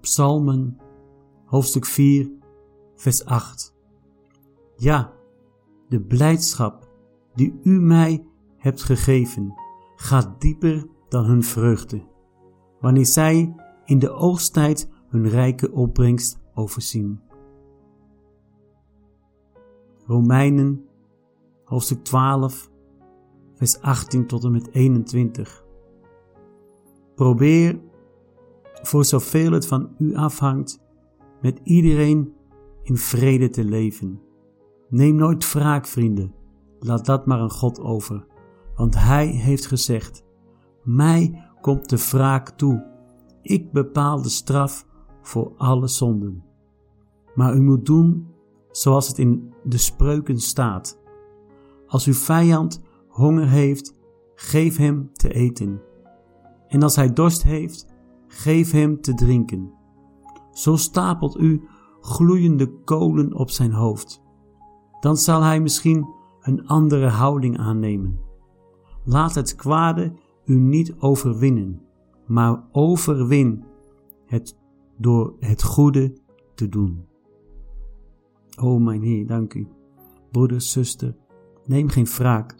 Psalmen, 0.00 0.78
hoofdstuk 1.44 1.86
4, 1.86 2.30
vers 2.96 3.24
8. 3.24 3.69
Ja, 4.80 5.12
de 5.88 6.00
blijdschap 6.00 6.88
die 7.34 7.60
u 7.62 7.80
mij 7.80 8.26
hebt 8.56 8.82
gegeven, 8.82 9.54
gaat 9.96 10.40
dieper 10.40 10.86
dan 11.08 11.24
hun 11.24 11.42
vreugde, 11.42 12.02
wanneer 12.78 13.06
zij 13.06 13.54
in 13.84 13.98
de 13.98 14.10
oogsttijd 14.10 14.90
hun 15.08 15.28
rijke 15.28 15.72
opbrengst 15.72 16.40
overzien. 16.54 17.20
Romeinen, 20.06 20.84
hoofdstuk 21.64 22.04
12, 22.04 22.70
vers 23.54 23.80
18 23.80 24.26
tot 24.26 24.44
en 24.44 24.52
met 24.52 24.70
21. 24.72 25.64
Probeer, 27.14 27.80
voor 28.72 29.04
zoveel 29.04 29.52
het 29.52 29.66
van 29.66 29.94
u 29.98 30.14
afhangt, 30.14 30.80
met 31.42 31.60
iedereen 31.62 32.32
in 32.82 32.96
vrede 32.96 33.48
te 33.48 33.64
leven. 33.64 34.28
Neem 34.90 35.14
nooit 35.14 35.52
wraak, 35.52 35.86
vrienden, 35.86 36.34
laat 36.78 37.06
dat 37.06 37.26
maar 37.26 37.38
aan 37.38 37.50
God 37.50 37.80
over, 37.80 38.26
want 38.74 38.94
Hij 38.98 39.26
heeft 39.26 39.66
gezegd: 39.66 40.24
Mij 40.84 41.48
komt 41.60 41.88
de 41.88 42.08
wraak 42.10 42.48
toe, 42.48 42.86
ik 43.42 43.72
bepaal 43.72 44.22
de 44.22 44.28
straf 44.28 44.86
voor 45.22 45.52
alle 45.56 45.88
zonden. 45.88 46.44
Maar 47.34 47.54
u 47.54 47.60
moet 47.60 47.86
doen 47.86 48.26
zoals 48.70 49.08
het 49.08 49.18
in 49.18 49.52
de 49.64 49.78
spreuken 49.78 50.38
staat. 50.38 51.00
Als 51.86 52.06
uw 52.06 52.14
vijand 52.14 52.82
honger 53.08 53.48
heeft, 53.48 53.94
geef 54.34 54.76
hem 54.76 55.10
te 55.12 55.32
eten. 55.32 55.80
En 56.68 56.82
als 56.82 56.96
hij 56.96 57.12
dorst 57.12 57.42
heeft, 57.42 57.86
geef 58.26 58.70
hem 58.70 59.00
te 59.00 59.14
drinken. 59.14 59.72
Zo 60.52 60.76
stapelt 60.76 61.38
u 61.38 61.62
gloeiende 62.00 62.82
kolen 62.84 63.34
op 63.34 63.50
zijn 63.50 63.72
hoofd. 63.72 64.22
Dan 65.00 65.16
zal 65.16 65.42
hij 65.42 65.60
misschien 65.60 66.08
een 66.40 66.66
andere 66.66 67.08
houding 67.08 67.58
aannemen. 67.58 68.20
Laat 69.04 69.34
het 69.34 69.54
kwade 69.54 70.12
u 70.44 70.54
niet 70.54 70.94
overwinnen, 70.98 71.82
maar 72.26 72.64
overwin 72.72 73.64
het 74.26 74.56
door 74.98 75.34
het 75.38 75.62
goede 75.62 76.16
te 76.54 76.68
doen. 76.68 77.08
O 78.58 78.78
mijn 78.78 79.02
Heer, 79.02 79.26
dank 79.26 79.54
u. 79.54 79.68
Broeder, 80.30 80.60
zuster, 80.60 81.16
neem 81.64 81.88
geen 81.88 82.06
wraak. 82.06 82.54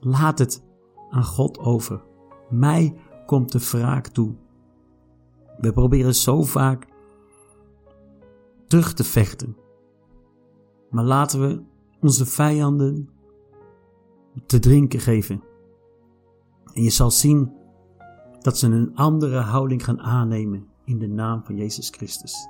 Laat 0.00 0.38
het 0.38 0.64
aan 1.10 1.24
God 1.24 1.58
over. 1.58 2.02
Mij 2.50 2.94
komt 3.26 3.52
de 3.52 3.58
wraak 3.58 4.06
toe. 4.06 4.34
We 5.58 5.72
proberen 5.72 6.14
zo 6.14 6.42
vaak 6.42 6.86
terug 8.66 8.92
te 8.92 9.04
vechten. 9.04 9.56
Maar 10.90 11.04
laten 11.04 11.40
we 11.40 11.62
onze 12.00 12.26
vijanden 12.26 13.08
te 14.46 14.58
drinken 14.58 15.00
geven. 15.00 15.42
En 16.72 16.82
je 16.82 16.90
zal 16.90 17.10
zien 17.10 17.52
dat 18.40 18.58
ze 18.58 18.66
een 18.66 18.94
andere 18.94 19.38
houding 19.38 19.84
gaan 19.84 20.00
aannemen 20.00 20.66
in 20.84 20.98
de 20.98 21.08
naam 21.08 21.44
van 21.44 21.56
Jezus 21.56 21.88
Christus. 21.88 22.48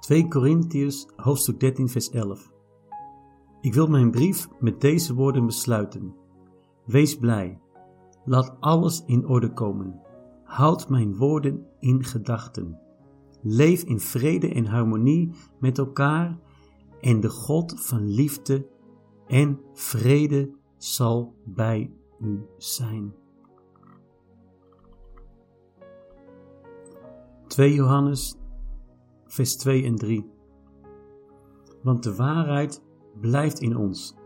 2 0.00 0.28
Korintiërs 0.28 1.06
hoofdstuk 1.16 1.60
13 1.60 1.88
vers 1.88 2.10
11 2.10 2.52
Ik 3.60 3.74
wil 3.74 3.86
mijn 3.86 4.10
brief 4.10 4.48
met 4.60 4.80
deze 4.80 5.14
woorden 5.14 5.46
besluiten. 5.46 6.14
Wees 6.84 7.18
blij. 7.18 7.60
Laat 8.24 8.56
alles 8.60 9.02
in 9.06 9.26
orde 9.26 9.52
komen. 9.52 10.00
Houd 10.44 10.88
mijn 10.88 11.16
woorden 11.16 11.66
in 11.78 12.04
gedachten. 12.04 12.87
Leef 13.42 13.82
in 13.82 14.00
vrede 14.00 14.48
en 14.48 14.66
harmonie 14.66 15.30
met 15.58 15.78
elkaar 15.78 16.38
en 17.00 17.20
de 17.20 17.28
God 17.28 17.74
van 17.80 18.08
liefde 18.08 18.66
en 19.26 19.60
vrede 19.72 20.50
zal 20.76 21.34
bij 21.44 21.90
u 22.20 22.46
zijn. 22.56 23.14
2 27.46 27.74
Johannes, 27.74 28.36
vers 29.26 29.56
2 29.56 29.84
en 29.84 29.94
3. 29.94 30.30
Want 31.82 32.02
de 32.02 32.14
waarheid 32.14 32.82
blijft 33.20 33.60
in 33.60 33.76
ons 33.76 34.16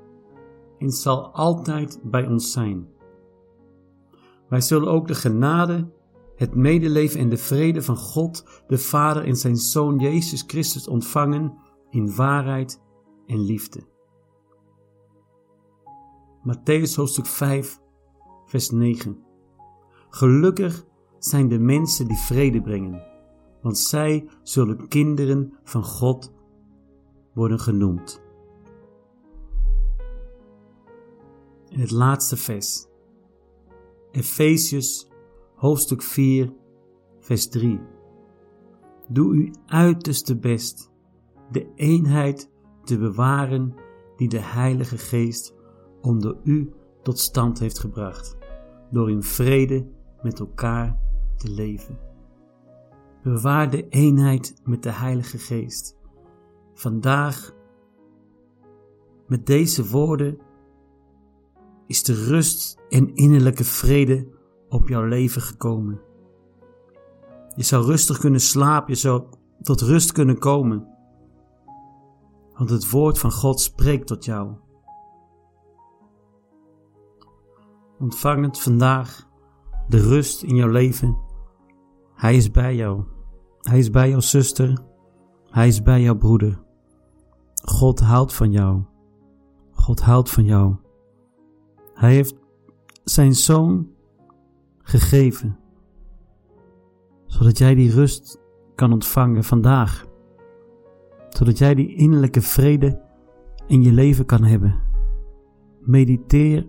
en 0.79 0.91
zal 0.91 1.35
altijd 1.35 2.01
bij 2.03 2.27
ons 2.27 2.53
zijn. 2.53 2.89
Wij 4.49 4.61
zullen 4.61 4.89
ook 4.89 5.07
de 5.07 5.15
genade, 5.15 5.91
het 6.37 6.55
medeleven 6.55 7.21
en 7.21 7.29
de 7.29 7.37
vrede 7.37 7.83
van 7.83 7.97
God, 7.97 8.63
de 8.67 8.79
Vader 8.79 9.25
en 9.25 9.37
zijn 9.37 9.57
Zoon 9.57 9.99
Jezus 9.99 10.45
Christus 10.47 10.89
ontvangen 10.89 11.59
in 11.91 12.15
waarheid 12.15 12.83
en 13.27 13.39
liefde. 13.39 13.81
Matthäus 16.43 16.95
hoofdstuk 16.95 17.27
5, 17.27 17.81
vers 18.47 18.71
9. 18.71 19.25
Gelukkig 20.09 20.85
zijn 21.19 21.49
de 21.49 21.59
mensen 21.59 22.09
die 22.09 22.19
vrede 22.19 22.61
brengen 22.61 23.11
want 23.63 23.79
zij 23.79 24.29
zullen 24.43 24.89
kinderen 24.89 25.59
van 25.65 25.85
God 25.85 26.33
worden 27.35 27.61
genoemd. 27.61 28.23
En 31.69 31.81
het 31.81 31.91
laatste 31.91 32.37
vers. 32.37 32.87
Efesius 34.11 35.09
hoofdstuk 35.63 36.03
4, 36.03 36.53
vers 37.21 37.49
3. 37.49 37.81
Doe 39.09 39.33
uw 39.33 39.51
uiterste 39.67 40.39
best 40.39 40.91
de 41.51 41.73
eenheid 41.75 42.51
te 42.85 42.99
bewaren 42.99 43.75
die 44.17 44.29
de 44.29 44.41
Heilige 44.41 44.99
Geest 44.99 45.55
onder 46.01 46.37
u 46.45 46.73
tot 47.03 47.19
stand 47.19 47.59
heeft 47.59 47.79
gebracht, 47.79 48.37
door 48.91 49.11
in 49.11 49.23
vrede 49.23 49.87
met 50.23 50.41
elkaar 50.41 50.99
te 51.37 51.51
leven. 51.51 51.99
Bewaar 53.23 53.71
de 53.71 53.89
eenheid 53.89 54.55
met 54.65 54.83
de 54.83 54.93
Heilige 54.93 55.39
Geest. 55.39 55.99
Vandaag, 56.75 57.55
met 59.27 59.47
deze 59.47 59.89
woorden, 59.89 60.39
is 61.87 62.03
de 62.03 62.25
rust 62.25 62.79
en 62.89 63.15
innerlijke 63.15 63.65
vrede 63.65 64.41
op 64.73 64.89
jouw 64.89 65.05
leven 65.05 65.43
gekomen. 65.43 66.01
Je 67.55 67.63
zou 67.63 67.85
rustig 67.85 68.19
kunnen 68.19 68.41
slapen, 68.41 68.93
je 68.93 68.99
zou 68.99 69.23
tot 69.63 69.81
rust 69.81 70.13
kunnen 70.13 70.39
komen. 70.39 70.87
Want 72.57 72.71
het 72.71 72.91
woord 72.91 73.19
van 73.19 73.33
God 73.33 73.61
spreekt 73.61 74.07
tot 74.07 74.25
jou. 74.25 74.53
Ontvang 77.99 78.45
het 78.45 78.61
vandaag, 78.61 79.29
de 79.89 80.01
rust 80.01 80.43
in 80.43 80.57
jouw 80.57 80.69
leven 80.69 81.31
hij 82.23 82.37
is 82.37 82.51
bij 82.51 82.75
jou. 82.75 83.05
Hij 83.61 83.79
is 83.79 83.91
bij 83.91 84.09
jouw 84.09 84.21
zuster. 84.21 84.79
Hij 85.51 85.69
is 85.69 85.83
bij 85.83 86.03
jouw 86.03 86.17
broeder. 86.17 86.63
God 87.65 88.01
houdt 88.01 88.35
van 88.35 88.51
jou. 88.51 88.83
God 89.73 90.01
houdt 90.01 90.31
van 90.31 90.45
jou. 90.45 90.77
Hij 91.95 92.13
heeft 92.13 92.35
zijn 93.05 93.35
zoon 93.35 93.91
gegeven, 94.93 95.59
zodat 97.27 97.59
jij 97.59 97.75
die 97.75 97.91
rust 97.91 98.41
kan 98.75 98.93
ontvangen 98.93 99.45
vandaag, 99.45 100.07
zodat 101.29 101.59
jij 101.59 101.75
die 101.75 101.95
innerlijke 101.95 102.41
vrede 102.41 103.01
in 103.67 103.83
je 103.83 103.93
leven 103.93 104.27
kan 104.27 104.45
hebben. 104.45 104.81
Mediteer 105.81 106.67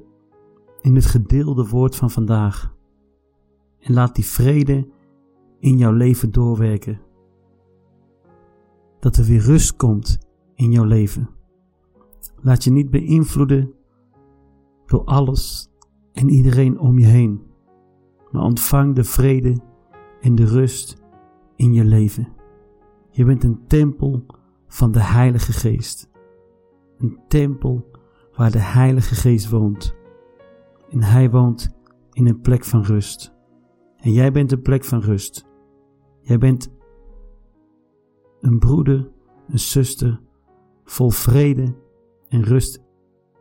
in 0.81 0.95
het 0.95 1.05
gedeelde 1.05 1.67
woord 1.67 1.95
van 1.95 2.11
vandaag 2.11 2.75
en 3.79 3.93
laat 3.93 4.15
die 4.15 4.25
vrede 4.25 4.87
in 5.59 5.77
jouw 5.77 5.93
leven 5.93 6.31
doorwerken. 6.31 7.01
Dat 8.99 9.17
er 9.17 9.25
weer 9.25 9.41
rust 9.41 9.75
komt 9.75 10.17
in 10.55 10.71
jouw 10.71 10.85
leven. 10.85 11.29
Laat 12.41 12.63
je 12.63 12.71
niet 12.71 12.89
beïnvloeden 12.89 13.73
door 14.85 15.03
alles 15.03 15.69
en 16.13 16.29
iedereen 16.29 16.79
om 16.79 16.99
je 16.99 17.05
heen, 17.05 17.41
maar 18.33 18.43
ontvang 18.43 18.95
de 18.95 19.03
vrede 19.03 19.57
en 20.21 20.35
de 20.35 20.45
rust 20.45 21.03
in 21.55 21.73
je 21.73 21.85
leven. 21.85 22.27
Je 23.09 23.25
bent 23.25 23.43
een 23.43 23.67
tempel 23.67 24.25
van 24.67 24.91
de 24.91 25.01
Heilige 25.01 25.51
Geest. 25.51 26.09
Een 26.97 27.19
tempel 27.27 27.91
waar 28.35 28.51
de 28.51 28.59
Heilige 28.59 29.15
Geest 29.15 29.49
woont. 29.49 29.95
En 30.89 31.03
Hij 31.03 31.29
woont 31.29 31.75
in 32.11 32.27
een 32.27 32.41
plek 32.41 32.63
van 32.63 32.83
rust. 32.83 33.35
En 33.97 34.11
jij 34.11 34.31
bent 34.31 34.51
een 34.51 34.61
plek 34.61 34.83
van 34.83 34.99
rust. 34.99 35.47
Jij 36.21 36.37
bent 36.37 36.73
een 38.39 38.59
broeder, 38.59 39.11
een 39.47 39.59
zuster, 39.59 40.21
vol 40.83 41.09
vrede 41.09 41.75
en 42.27 42.43
rust 42.43 42.83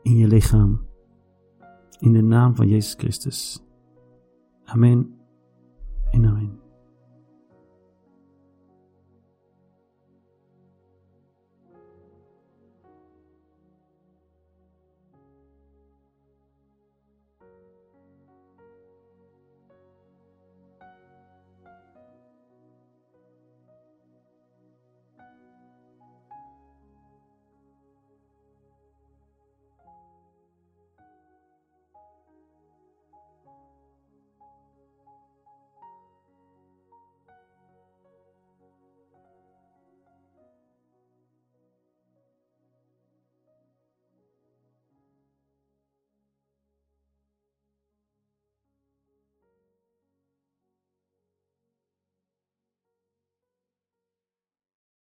in 0.02 0.16
je 0.16 0.26
lichaam. 0.26 0.86
In 1.98 2.12
de 2.12 2.22
naam 2.22 2.54
van 2.54 2.68
Jezus 2.68 2.94
Christus. 2.94 3.64
Amén 4.72 5.18
en 6.14 6.24
amén. 6.24 6.61